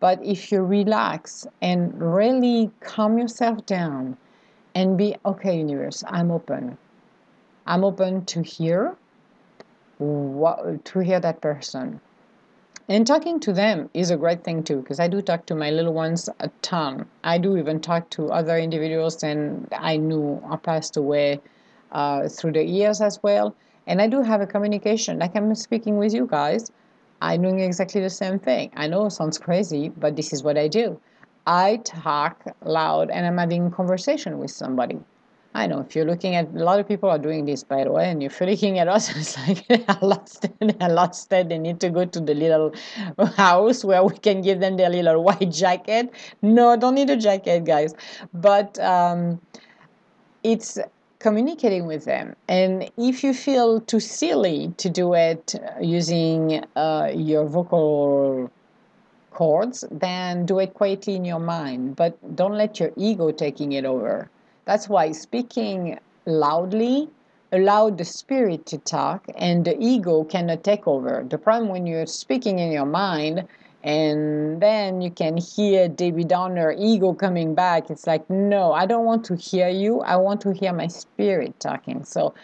But 0.00 0.22
if 0.24 0.50
you 0.50 0.62
relax 0.62 1.46
and 1.62 1.94
really 2.00 2.70
calm 2.80 3.18
yourself 3.18 3.64
down 3.66 4.16
and 4.74 4.98
be 4.98 5.16
okay, 5.24 5.58
universe, 5.58 6.02
I'm 6.08 6.30
open. 6.30 6.76
I'm 7.66 7.84
open 7.84 8.24
to 8.26 8.42
hear 8.42 8.96
what 10.04 10.84
to 10.84 10.98
hear 11.00 11.20
that 11.20 11.40
person. 11.40 12.00
And 12.86 13.06
talking 13.06 13.40
to 13.40 13.52
them 13.52 13.88
is 13.94 14.10
a 14.10 14.16
great 14.16 14.44
thing 14.44 14.62
too, 14.62 14.82
because 14.82 15.00
I 15.00 15.08
do 15.08 15.22
talk 15.22 15.46
to 15.46 15.54
my 15.54 15.70
little 15.70 15.94
ones 15.94 16.28
a 16.40 16.50
ton. 16.60 17.06
I 17.22 17.38
do 17.38 17.56
even 17.56 17.80
talk 17.80 18.10
to 18.10 18.30
other 18.30 18.58
individuals, 18.58 19.22
and 19.22 19.66
I 19.72 19.96
knew 19.96 20.42
are 20.44 20.58
passed 20.58 20.98
away 20.98 21.40
uh, 21.92 22.28
through 22.28 22.52
the 22.52 22.62
years 22.62 23.00
as 23.00 23.22
well. 23.22 23.54
And 23.86 24.02
I 24.02 24.06
do 24.06 24.22
have 24.22 24.40
a 24.42 24.46
communication, 24.46 25.18
like 25.18 25.34
I'm 25.34 25.54
speaking 25.54 25.96
with 25.96 26.12
you 26.12 26.26
guys. 26.26 26.70
I'm 27.22 27.40
doing 27.42 27.60
exactly 27.60 28.02
the 28.02 28.10
same 28.10 28.38
thing. 28.38 28.70
I 28.76 28.86
know 28.86 29.06
it 29.06 29.12
sounds 29.12 29.38
crazy, 29.38 29.88
but 29.88 30.16
this 30.16 30.32
is 30.32 30.42
what 30.42 30.58
I 30.58 30.68
do. 30.68 31.00
I 31.46 31.76
talk 31.84 32.44
loud 32.62 33.10
and 33.10 33.26
I'm 33.26 33.38
having 33.38 33.70
conversation 33.70 34.38
with 34.38 34.50
somebody. 34.50 34.98
I 35.56 35.68
know 35.68 35.78
if 35.78 35.94
you're 35.94 36.04
looking 36.04 36.34
at 36.34 36.48
a 36.48 36.64
lot 36.64 36.80
of 36.80 36.88
people 36.88 37.08
are 37.08 37.18
doing 37.18 37.44
this 37.44 37.62
by 37.62 37.84
the 37.84 37.92
way, 37.92 38.10
and 38.10 38.20
you're 38.20 38.32
looking 38.40 38.80
at 38.80 38.88
us, 38.88 39.08
it's 39.16 39.38
like 39.38 39.64
I 39.88 40.04
lost 40.04 40.46
it, 40.46 40.76
I 40.80 40.88
lost. 40.88 41.30
They 41.30 41.44
need 41.44 41.78
to 41.80 41.90
go 41.90 42.04
to 42.04 42.20
the 42.20 42.34
little 42.34 42.74
house 43.36 43.84
where 43.84 44.02
we 44.02 44.18
can 44.18 44.40
give 44.42 44.58
them 44.58 44.76
their 44.76 44.90
little 44.90 45.22
white 45.22 45.52
jacket. 45.52 46.10
No, 46.42 46.76
don't 46.76 46.96
need 46.96 47.10
a 47.10 47.16
jacket, 47.16 47.64
guys. 47.64 47.94
But 48.32 48.78
um, 48.80 49.40
it's 50.42 50.78
communicating 51.20 51.86
with 51.86 52.04
them. 52.04 52.34
And 52.48 52.90
if 52.96 53.22
you 53.22 53.32
feel 53.32 53.80
too 53.80 54.00
silly 54.00 54.74
to 54.78 54.90
do 54.90 55.14
it 55.14 55.54
using 55.80 56.64
uh, 56.74 57.12
your 57.14 57.46
vocal 57.46 58.50
chords, 59.30 59.84
then 59.90 60.46
do 60.46 60.58
it 60.58 60.74
quietly 60.74 61.14
in 61.14 61.24
your 61.24 61.40
mind. 61.40 61.94
But 61.94 62.18
don't 62.34 62.54
let 62.54 62.80
your 62.80 62.90
ego 62.96 63.30
taking 63.30 63.72
it 63.72 63.84
over. 63.84 64.28
That's 64.64 64.88
why 64.88 65.12
speaking 65.12 65.98
loudly 66.26 67.08
allow 67.52 67.90
the 67.90 68.04
spirit 68.04 68.66
to 68.66 68.78
talk 68.78 69.26
and 69.36 69.64
the 69.64 69.76
ego 69.78 70.24
cannot 70.24 70.64
take 70.64 70.88
over. 70.88 71.24
The 71.28 71.38
problem 71.38 71.70
when 71.70 71.86
you're 71.86 72.06
speaking 72.06 72.58
in 72.58 72.72
your 72.72 72.86
mind 72.86 73.46
and 73.84 74.62
then 74.62 75.02
you 75.02 75.10
can 75.10 75.36
hear 75.36 75.88
Debbie 75.88 76.24
Downer 76.24 76.74
ego 76.76 77.12
coming 77.12 77.54
back. 77.54 77.90
It's 77.90 78.06
like, 78.06 78.28
no, 78.30 78.72
I 78.72 78.86
don't 78.86 79.04
want 79.04 79.26
to 79.26 79.36
hear 79.36 79.68
you. 79.68 80.00
I 80.00 80.16
want 80.16 80.40
to 80.42 80.54
hear 80.54 80.72
my 80.72 80.86
spirit 80.86 81.60
talking. 81.60 82.02
So, 82.04 82.34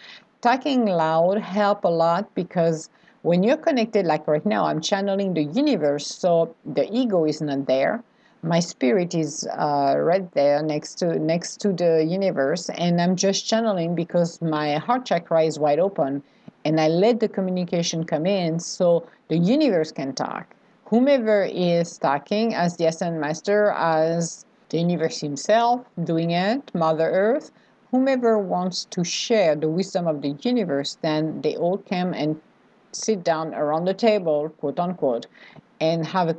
talking 0.41 0.85
loud 0.85 1.39
help 1.39 1.83
a 1.83 1.87
lot 1.89 2.33
because 2.35 2.89
when 3.23 3.41
you're 3.41 3.57
connected, 3.57 4.05
like 4.05 4.27
right 4.27 4.45
now, 4.45 4.65
I'm 4.65 4.81
channeling 4.81 5.33
the 5.33 5.43
universe, 5.43 6.07
so 6.07 6.55
the 6.65 6.87
ego 6.91 7.25
is 7.25 7.41
not 7.41 7.65
there. 7.65 8.03
My 8.43 8.59
spirit 8.59 9.13
is 9.13 9.47
uh, 9.47 9.95
right 9.97 10.31
there 10.31 10.63
next 10.63 10.95
to 10.95 11.19
next 11.19 11.57
to 11.61 11.73
the 11.73 12.03
universe, 12.03 12.69
and 12.69 12.99
I'm 12.99 13.15
just 13.15 13.47
channeling 13.47 13.93
because 13.93 14.41
my 14.41 14.77
heart 14.77 15.05
chakra 15.05 15.43
is 15.43 15.59
wide 15.59 15.79
open, 15.79 16.23
and 16.65 16.81
I 16.81 16.87
let 16.87 17.19
the 17.19 17.27
communication 17.27 18.03
come 18.03 18.25
in 18.25 18.59
so 18.59 19.07
the 19.27 19.37
universe 19.37 19.91
can 19.91 20.13
talk. 20.13 20.55
Whomever 20.85 21.43
is 21.43 21.99
talking 21.99 22.55
as 22.55 22.77
the 22.77 22.87
Ascent 22.87 23.19
Master, 23.19 23.71
as 23.77 24.45
the 24.69 24.79
universe 24.79 25.19
himself 25.21 25.85
doing 26.03 26.31
it, 26.31 26.73
Mother 26.73 27.09
Earth, 27.11 27.51
whomever 27.91 28.39
wants 28.39 28.85
to 28.85 29.03
share 29.03 29.55
the 29.55 29.69
wisdom 29.69 30.07
of 30.07 30.21
the 30.23 30.35
universe, 30.41 30.97
then 31.01 31.41
they 31.41 31.55
all 31.57 31.77
come 31.77 32.13
and 32.13 32.41
sit 32.91 33.23
down 33.23 33.53
around 33.53 33.85
the 33.85 33.93
table, 33.93 34.49
quote 34.59 34.79
unquote, 34.79 35.27
and 35.79 36.05
have 36.07 36.29
a, 36.29 36.35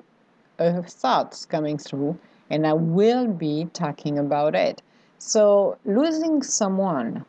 a 0.63 0.83
thoughts 0.83 1.45
coming 1.45 1.79
through, 1.79 2.19
and 2.51 2.67
I 2.67 2.73
will 2.73 3.29
be 3.29 3.69
talking 3.73 4.19
about 4.19 4.55
it. 4.55 4.83
So 5.19 5.79
losing 5.85 6.43
someone 6.43 7.25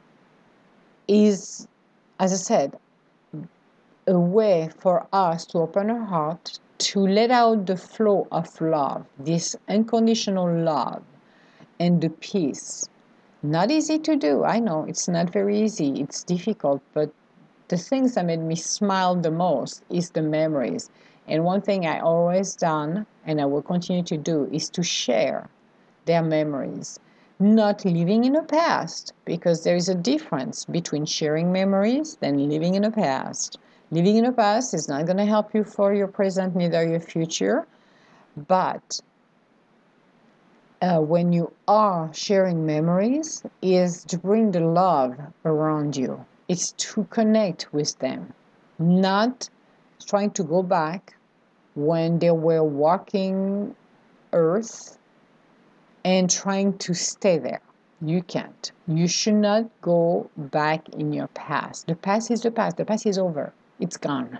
is, 1.08 1.68
as 2.20 2.34
I 2.34 2.38
said, 2.38 2.80
a 4.08 4.20
way 4.20 4.70
for 4.80 5.08
us 5.14 5.46
to 5.48 5.60
open 5.60 5.90
our 5.90 6.06
heart 6.06 6.60
to 6.80 7.00
let 7.00 7.32
out 7.32 7.66
the 7.66 7.78
flow 7.78 8.28
of 8.32 8.60
love, 8.60 9.06
this 9.18 9.56
unconditional 9.70 10.52
love 10.64 11.04
and 11.80 12.02
the 12.02 12.10
peace. 12.10 12.90
Not 13.42 13.72
easy 13.72 14.00
to 14.00 14.16
do, 14.16 14.44
I 14.44 14.60
know 14.60 14.86
it's 14.86 15.08
not 15.08 15.30
very 15.30 15.62
easy, 15.62 16.02
it's 16.02 16.24
difficult, 16.24 16.82
but 16.94 17.12
the 17.68 17.78
things 17.78 18.16
that 18.16 18.26
made 18.26 18.40
me 18.40 18.56
smile 18.56 19.16
the 19.16 19.32
most 19.32 19.84
is 19.90 20.12
the 20.12 20.22
memories. 20.22 20.90
And 21.28 21.46
one 21.46 21.62
thing 21.62 21.86
I 21.86 22.00
always 22.00 22.56
done 22.56 23.06
and 23.26 23.40
I 23.40 23.46
will 23.46 23.62
continue 23.62 24.04
to 24.04 24.18
do 24.18 24.50
is 24.52 24.70
to 24.72 24.84
share 24.84 25.50
their 26.06 26.22
memories. 26.22 27.00
Not 27.40 27.86
living 27.86 28.26
in 28.26 28.34
the 28.34 28.44
past, 28.44 29.14
because 29.26 29.64
there 29.64 29.76
is 29.76 29.90
a 29.90 29.96
difference 29.96 30.66
between 30.66 31.06
sharing 31.06 31.52
memories 31.52 32.16
than 32.18 32.50
living 32.50 32.76
in 32.76 32.84
the 32.84 32.92
past. 32.92 33.58
Living 33.92 34.18
in 34.18 34.26
the 34.26 34.32
past 34.32 34.74
is 34.74 34.88
not 34.88 35.06
going 35.06 35.18
to 35.18 35.26
help 35.26 35.54
you 35.54 35.64
for 35.64 35.94
your 35.94 36.08
present, 36.08 36.56
neither 36.56 36.88
your 36.88 37.00
future. 37.00 37.66
But 38.48 39.02
uh, 40.82 41.00
when 41.00 41.32
you 41.32 41.52
are 41.68 42.10
sharing 42.14 42.66
memories, 42.66 43.44
is 43.62 44.04
to 44.06 44.18
bring 44.18 44.52
the 44.52 44.60
love 44.60 45.18
around 45.46 45.96
you. 45.96 46.26
It's 46.48 46.74
to 46.74 47.06
connect 47.06 47.74
with 47.74 47.98
them, 48.00 48.34
not 48.78 49.50
trying 50.04 50.32
to 50.32 50.44
go 50.44 50.64
back 50.64 51.16
when 51.76 52.20
they 52.20 52.32
were 52.32 52.64
walking 52.64 53.76
Earth 54.32 54.98
and 56.04 56.30
trying 56.30 56.78
to 56.80 56.94
stay 56.94 57.38
there. 57.38 57.62
You 58.02 58.22
can't. 58.22 58.72
You 58.88 59.08
should 59.08 59.36
not 59.36 59.70
go 59.82 60.30
back 60.36 60.90
in 60.90 61.14
your 61.14 61.28
past. 61.28 61.88
The 61.88 61.96
past 61.96 62.32
is 62.32 62.42
the 62.42 62.52
past. 62.52 62.78
The 62.78 62.86
past 62.86 63.06
is 63.06 63.18
over 63.18 63.54
it's 63.80 63.98
gone. 63.98 64.40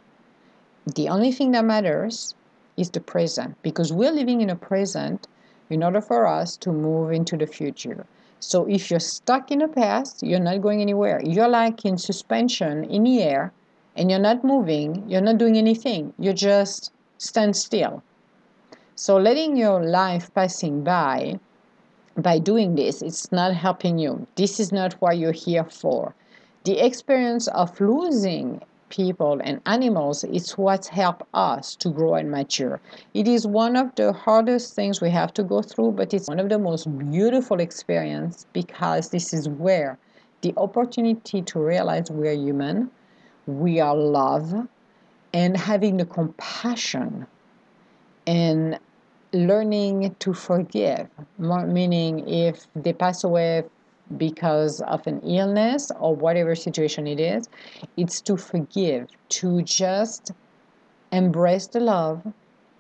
The 0.96 1.10
only 1.10 1.32
thing 1.32 1.52
that 1.52 1.66
matters 1.66 2.36
is 2.78 2.90
the 2.90 3.00
present 3.00 3.62
because 3.62 3.92
we're 3.92 4.12
living 4.12 4.42
in 4.42 4.50
a 4.50 4.56
present 4.56 5.28
in 5.70 5.84
order 5.84 6.02
for 6.02 6.28
us 6.28 6.58
to 6.58 6.72
move 6.72 7.12
into 7.12 7.38
the 7.38 7.48
future. 7.48 8.06
So 8.40 8.66
if 8.68 8.92
you're 8.92 9.00
stuck 9.00 9.52
in 9.52 9.60
the 9.60 9.68
past, 9.68 10.24
you're 10.24 10.40
not 10.40 10.62
going 10.62 10.82
anywhere. 10.82 11.22
You're 11.24 11.48
like 11.48 11.86
in 11.86 11.98
suspension 11.98 12.84
in 12.86 13.04
the 13.04 13.22
air 13.22 13.54
and 13.96 14.10
you're 14.10 14.20
not 14.20 14.44
moving, 14.44 15.04
you're 15.10 15.22
not 15.22 15.38
doing 15.38 15.58
anything. 15.58 16.14
You 16.20 16.34
just 16.34 16.92
stand 17.18 17.56
still. 17.56 18.04
So 18.96 19.18
letting 19.18 19.58
your 19.58 19.84
life 19.84 20.34
passing 20.34 20.84
by 20.84 21.40
by 22.16 22.38
doing 22.38 22.76
this, 22.76 23.02
it's 23.02 23.32
not 23.32 23.56
helping 23.56 23.98
you. 23.98 24.28
This 24.36 24.60
is 24.60 24.72
not 24.72 24.94
what 25.02 25.18
you're 25.18 25.32
here 25.32 25.64
for. 25.64 26.14
The 26.64 26.80
experience 26.86 27.48
of 27.48 27.80
losing 27.82 28.62
people 28.90 29.42
and 29.44 29.60
animals 29.66 30.24
is 30.24 30.52
what 30.52 30.86
help 30.86 31.28
us 31.34 31.76
to 31.78 31.90
grow 31.90 32.14
and 32.14 32.30
mature. 32.30 32.80
It 33.16 33.28
is 33.28 33.48
one 33.48 33.76
of 33.76 33.96
the 33.96 34.14
hardest 34.14 34.76
things 34.76 35.02
we 35.02 35.10
have 35.10 35.34
to 35.34 35.44
go 35.44 35.64
through, 35.64 35.94
but 35.94 36.14
it's 36.14 36.28
one 36.28 36.40
of 36.40 36.50
the 36.50 36.60
most 36.60 36.86
beautiful 37.10 37.60
experience 37.60 38.46
because 38.54 39.10
this 39.10 39.34
is 39.34 39.50
where 39.50 39.98
the 40.42 40.54
opportunity 40.58 41.42
to 41.42 41.60
realize 41.60 42.12
we're 42.12 42.34
human, 42.34 42.92
we 43.46 43.80
are 43.80 43.96
love, 43.96 44.68
and 45.34 45.58
having 45.58 45.98
the 45.98 46.06
compassion 46.06 47.28
and 48.26 48.80
learning 49.34 50.16
to 50.20 50.34
forgive, 50.34 51.08
meaning 51.38 52.28
if 52.28 52.68
they 52.76 52.94
pass 52.94 53.24
away 53.24 53.64
because 54.18 54.82
of 54.82 55.06
an 55.08 55.20
illness 55.22 55.92
or 56.00 56.16
whatever 56.16 56.56
situation 56.56 57.08
it 57.08 57.20
is, 57.20 57.50
it's 57.98 58.22
to 58.22 58.38
forgive, 58.38 59.08
to 59.30 59.62
just 59.64 60.32
embrace 61.12 61.68
the 61.68 61.80
love 61.80 62.22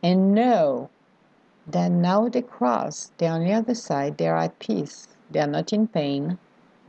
and 0.03 0.33
know 0.33 0.89
that 1.67 1.91
now 1.91 2.27
they 2.27 2.41
cross, 2.41 3.11
they're 3.17 3.31
on 3.31 3.43
the 3.45 3.53
other 3.53 3.73
side, 3.73 4.17
they're 4.17 4.35
at 4.35 4.59
peace, 4.59 5.07
they're 5.31 5.47
not 5.47 5.71
in 5.73 5.87
pain, 5.87 6.37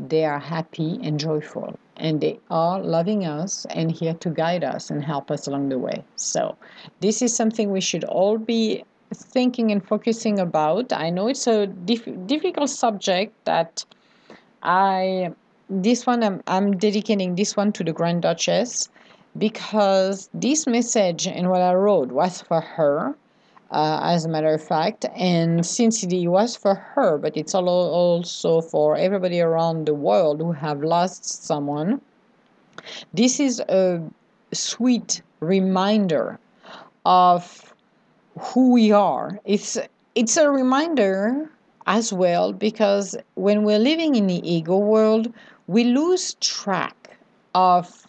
they 0.00 0.24
are 0.24 0.40
happy 0.40 0.98
and 1.02 1.18
joyful, 1.20 1.78
and 1.96 2.20
they 2.20 2.38
are 2.50 2.80
loving 2.80 3.24
us 3.24 3.66
and 3.70 3.90
here 3.90 4.14
to 4.14 4.30
guide 4.30 4.64
us 4.64 4.90
and 4.90 5.04
help 5.04 5.30
us 5.30 5.46
along 5.46 5.68
the 5.68 5.78
way. 5.78 6.04
So, 6.16 6.56
this 7.00 7.22
is 7.22 7.34
something 7.34 7.70
we 7.70 7.80
should 7.80 8.04
all 8.04 8.38
be 8.38 8.84
thinking 9.12 9.70
and 9.70 9.86
focusing 9.86 10.38
about. 10.38 10.92
I 10.92 11.10
know 11.10 11.28
it's 11.28 11.46
a 11.46 11.66
dif- 11.66 12.26
difficult 12.26 12.70
subject 12.70 13.32
that 13.44 13.84
I 14.62 15.32
this 15.70 16.06
one 16.06 16.22
I'm, 16.22 16.42
I'm 16.46 16.76
dedicating 16.76 17.36
this 17.36 17.56
one 17.56 17.72
to 17.72 17.84
the 17.84 17.92
Grand 17.92 18.22
Duchess 18.22 18.88
because 19.36 20.28
this 20.34 20.66
message 20.66 21.26
and 21.26 21.50
what 21.50 21.60
I 21.60 21.74
wrote 21.74 22.12
was 22.12 22.42
for 22.42 22.60
her, 22.60 23.14
uh, 23.70 24.00
as 24.02 24.24
a 24.24 24.28
matter 24.28 24.52
of 24.52 24.62
fact. 24.62 25.06
And 25.16 25.64
since 25.64 26.02
it 26.02 26.26
was 26.28 26.56
for 26.56 26.74
her, 26.74 27.18
but 27.18 27.36
it's 27.36 27.54
also 27.54 28.60
for 28.60 28.96
everybody 28.96 29.40
around 29.40 29.86
the 29.86 29.94
world 29.94 30.40
who 30.40 30.52
have 30.52 30.82
lost 30.82 31.24
someone, 31.24 32.00
this 33.12 33.40
is 33.40 33.60
a 33.60 34.02
sweet 34.52 35.22
reminder 35.40 36.38
of 37.04 37.74
who 38.38 38.72
we 38.72 38.92
are. 38.92 39.38
It's 39.44 39.78
it's 40.14 40.36
a 40.36 40.50
reminder 40.50 41.50
as 41.86 42.12
well 42.12 42.52
because 42.52 43.16
when 43.34 43.64
we're 43.64 43.78
living 43.78 44.14
in 44.14 44.26
the 44.26 44.40
ego 44.48 44.78
world, 44.78 45.32
we 45.66 45.84
lose 45.84 46.34
track 46.34 47.16
of 47.54 48.06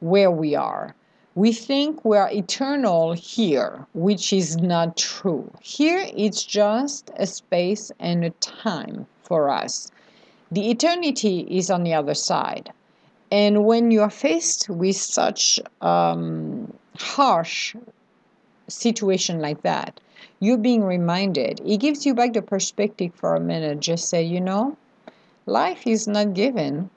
where 0.00 0.30
we 0.30 0.54
are. 0.54 0.94
We 1.36 1.52
think 1.52 2.04
we're 2.04 2.28
eternal 2.30 3.12
here, 3.12 3.86
which 3.92 4.32
is 4.32 4.56
not 4.56 4.96
true. 4.96 5.50
Here, 5.60 6.06
it's 6.16 6.44
just 6.44 7.10
a 7.16 7.26
space 7.26 7.90
and 7.98 8.24
a 8.24 8.30
time 8.30 9.06
for 9.22 9.50
us. 9.50 9.90
The 10.52 10.70
eternity 10.70 11.40
is 11.50 11.70
on 11.70 11.82
the 11.82 11.94
other 11.94 12.14
side. 12.14 12.72
And 13.32 13.64
when 13.64 13.90
you're 13.90 14.10
faced 14.10 14.68
with 14.68 14.94
such 14.94 15.58
um, 15.80 16.72
harsh 16.96 17.74
situation 18.68 19.40
like 19.40 19.62
that, 19.62 19.98
you're 20.38 20.56
being 20.56 20.84
reminded. 20.84 21.60
It 21.64 21.78
gives 21.78 22.06
you 22.06 22.14
back 22.14 22.34
the 22.34 22.42
perspective 22.42 23.12
for 23.14 23.34
a 23.34 23.40
minute. 23.40 23.80
Just 23.80 24.08
say, 24.08 24.22
you 24.22 24.40
know, 24.40 24.76
life 25.46 25.84
is 25.84 26.06
not 26.06 26.34
given. 26.34 26.90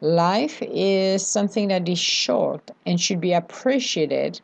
Life 0.00 0.62
is 0.62 1.26
something 1.26 1.68
that 1.68 1.88
is 1.88 1.98
short 1.98 2.70
and 2.86 3.00
should 3.00 3.20
be 3.20 3.32
appreciated 3.32 4.40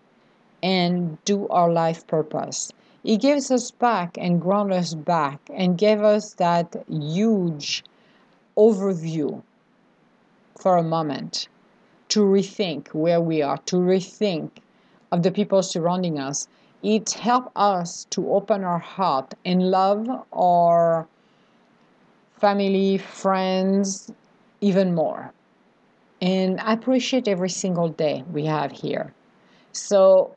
and 0.63 1.17
do 1.25 1.49
our 1.49 1.71
life 1.71 2.07
purpose. 2.07 2.73
It 3.05 3.21
gives 3.21 3.51
us 3.51 3.71
back 3.71 4.19
and 4.19 4.41
ground 4.41 4.73
us 4.73 4.95
back 4.95 5.41
and 5.55 5.79
gave 5.79 6.03
us 6.03 6.35
that 6.35 6.77
huge 6.89 7.85
overview 8.57 9.43
for 10.59 10.77
a 10.77 10.83
moment 10.83 11.49
to 12.09 12.21
rethink 12.21 12.89
where 12.89 13.21
we 13.21 13.43
are, 13.43 13.59
to 13.59 13.77
rethink 13.77 14.51
of 15.13 15.23
the 15.23 15.31
people 15.31 15.63
surrounding 15.63 16.19
us 16.19 16.49
it 16.83 17.11
helps 17.13 17.51
us 17.57 18.05
to 18.11 18.31
open 18.33 18.63
our 18.63 18.79
heart 18.79 19.35
and 19.45 19.71
love 19.71 20.07
our 20.33 21.09
family, 22.39 22.99
friends 22.99 24.13
even 24.61 24.95
more. 24.95 25.33
And 26.21 26.61
I 26.61 26.73
appreciate 26.73 27.29
every 27.29 27.51
single 27.51 27.89
day 27.89 28.25
we 28.33 28.47
have 28.47 28.73
here. 28.73 29.13
So 29.73 30.35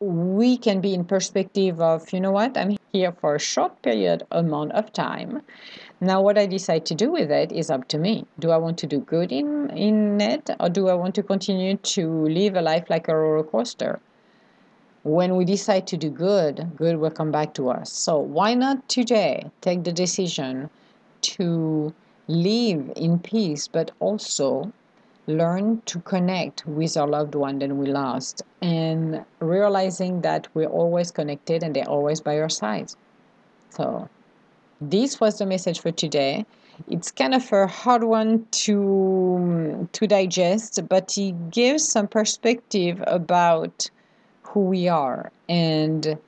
we 0.00 0.58
can 0.58 0.80
be 0.80 0.92
in 0.92 1.04
perspective 1.04 1.80
of, 1.80 2.12
you 2.12 2.20
know 2.20 2.32
what, 2.32 2.56
I'm 2.58 2.76
here 2.92 3.12
for 3.12 3.34
a 3.34 3.40
short 3.40 3.80
period 3.82 4.26
amount 4.30 4.72
of 4.72 4.92
time. 4.92 5.42
Now 6.00 6.20
what 6.20 6.36
I 6.36 6.46
decide 6.46 6.84
to 6.86 6.94
do 6.94 7.10
with 7.10 7.30
it 7.30 7.52
is 7.52 7.70
up 7.70 7.88
to 7.88 7.98
me. 7.98 8.26
Do 8.38 8.50
I 8.50 8.58
want 8.58 8.76
to 8.78 8.86
do 8.86 9.00
good 9.00 9.32
in, 9.32 9.70
in 9.70 10.20
it 10.20 10.50
or 10.60 10.68
do 10.68 10.88
I 10.88 10.94
want 10.94 11.14
to 11.14 11.22
continue 11.22 11.76
to 11.76 12.08
live 12.26 12.56
a 12.56 12.62
life 12.62 12.90
like 12.90 13.08
a 13.08 13.16
roller 13.16 13.44
coaster? 13.44 14.00
when 15.04 15.36
we 15.36 15.44
decide 15.44 15.86
to 15.86 15.98
do 15.98 16.08
good, 16.08 16.70
good 16.76 16.96
will 16.96 17.10
come 17.10 17.30
back 17.30 17.52
to 17.54 17.68
us. 17.68 17.92
So 17.92 18.18
why 18.18 18.54
not 18.54 18.88
today 18.88 19.50
take 19.60 19.84
the 19.84 19.92
decision 19.92 20.70
to 21.20 21.94
live 22.26 22.90
in 22.96 23.18
peace, 23.18 23.68
but 23.68 23.90
also 24.00 24.72
learn 25.26 25.80
to 25.86 26.00
connect 26.00 26.66
with 26.66 26.96
our 26.96 27.06
loved 27.06 27.34
one 27.34 27.58
that 27.58 27.74
we 27.74 27.86
lost 27.86 28.42
and 28.60 29.24
realizing 29.40 30.20
that 30.20 30.46
we're 30.54 30.68
always 30.68 31.10
connected 31.10 31.62
and 31.62 31.74
they're 31.74 31.88
always 31.88 32.20
by 32.20 32.38
our 32.38 32.48
side. 32.48 32.92
So 33.70 34.08
this 34.80 35.20
was 35.20 35.38
the 35.38 35.46
message 35.46 35.80
for 35.80 35.92
today. 35.92 36.44
It's 36.88 37.10
kind 37.10 37.34
of 37.34 37.50
a 37.52 37.66
hard 37.66 38.04
one 38.04 38.46
to 38.66 39.88
to 39.92 40.06
digest, 40.06 40.80
but 40.88 41.16
it 41.16 41.50
gives 41.50 41.88
some 41.88 42.08
perspective 42.08 43.02
about 43.06 43.90
who 44.42 44.60
we 44.60 44.88
are 44.88 45.30
and 45.48 46.18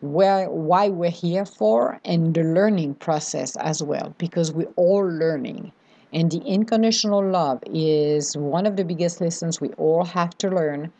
where 0.00 0.50
why 0.50 0.88
we're 0.88 1.10
here 1.10 1.44
for 1.44 1.98
and 2.04 2.34
the 2.34 2.42
learning 2.42 2.94
process 2.94 3.56
as 3.56 3.82
well 3.82 4.14
because 4.18 4.52
we're 4.52 4.72
all 4.76 5.02
learning 5.02 5.72
and 6.14 6.30
the 6.30 6.40
unconditional 6.46 7.28
love 7.28 7.60
is 7.66 8.36
one 8.36 8.66
of 8.66 8.76
the 8.76 8.84
biggest 8.84 9.20
lessons 9.20 9.60
we 9.60 9.70
all 9.70 10.04
have 10.04 10.38
to 10.38 10.48
learn. 10.48 10.92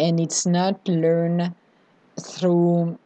And 0.00 0.18
it's 0.18 0.44
not 0.44 0.86
learned 0.88 1.54
through 2.20 2.98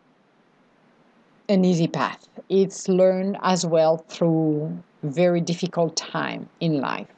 an 1.51 1.65
easy 1.65 1.87
path. 1.87 2.27
It's 2.49 2.89
learned 2.89 3.37
as 3.43 3.67
well 3.67 3.99
through 3.99 4.83
very 5.03 5.43
difficult 5.43 5.97
time 5.97 6.49
in 6.61 6.81
life. 6.81 7.09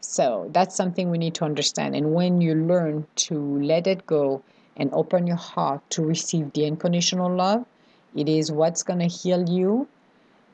So 0.00 0.48
that's 0.52 0.74
something 0.74 1.10
we 1.10 1.18
need 1.18 1.34
to 1.34 1.44
understand. 1.44 1.94
And 1.94 2.14
when 2.14 2.40
you 2.40 2.54
learn 2.54 3.06
to 3.26 3.38
let 3.62 3.86
it 3.86 4.06
go 4.06 4.42
and 4.76 4.88
open 4.94 5.26
your 5.26 5.36
heart 5.36 5.82
to 5.90 6.02
receive 6.02 6.52
the 6.54 6.64
unconditional 6.66 7.34
love, 7.34 7.66
it 8.14 8.28
is 8.28 8.50
what's 8.50 8.82
going 8.82 9.00
to 9.00 9.06
heal 9.06 9.46
you 9.48 9.86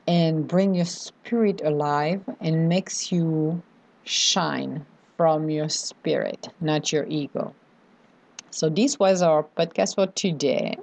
and 0.07 0.47
bring 0.47 0.75
your 0.75 0.85
spirit 0.85 1.61
alive 1.63 2.21
and 2.39 2.67
makes 2.69 3.11
you 3.11 3.61
shine 4.03 4.85
from 5.17 5.49
your 5.49 5.69
spirit, 5.69 6.49
not 6.59 6.91
your 6.91 7.05
ego. 7.07 7.53
So, 8.51 8.69
this 8.69 8.99
was 8.99 9.21
our 9.21 9.43
podcast 9.43 9.95
for 9.95 10.07
today. 10.07 10.77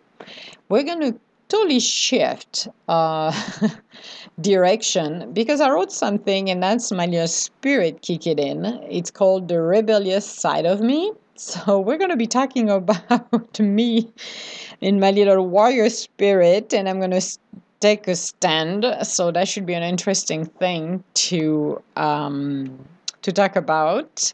We're 0.68 0.82
going 0.82 1.00
to 1.00 1.20
totally 1.48 1.80
shift 1.80 2.68
uh, 2.88 3.32
direction 4.40 5.32
because 5.32 5.60
I 5.60 5.70
wrote 5.70 5.92
something 5.92 6.48
and 6.48 6.62
that's 6.62 6.90
my 6.92 7.06
little 7.06 7.28
spirit 7.28 8.02
kicking 8.02 8.38
in. 8.38 8.64
It's 8.88 9.10
called 9.10 9.48
The 9.48 9.60
Rebellious 9.60 10.26
Side 10.26 10.66
of 10.66 10.80
Me. 10.80 11.12
So, 11.36 11.78
we're 11.86 11.98
going 11.98 12.10
to 12.10 12.16
be 12.16 12.26
talking 12.26 12.70
about 12.80 13.60
me 13.60 14.10
in 14.80 14.98
my 14.98 15.10
little 15.10 15.46
warrior 15.46 15.90
spirit, 15.90 16.72
and 16.72 16.88
I'm 16.88 16.98
going 16.98 17.10
to 17.10 17.20
take 17.80 18.08
a 18.08 18.16
stand. 18.16 18.86
So, 19.02 19.30
that 19.32 19.48
should 19.48 19.66
be 19.66 19.74
an 19.74 19.82
interesting 19.82 20.44
thing 20.44 21.02
to, 21.14 21.82
um, 21.96 22.78
to 23.22 23.32
talk 23.32 23.56
about. 23.56 24.32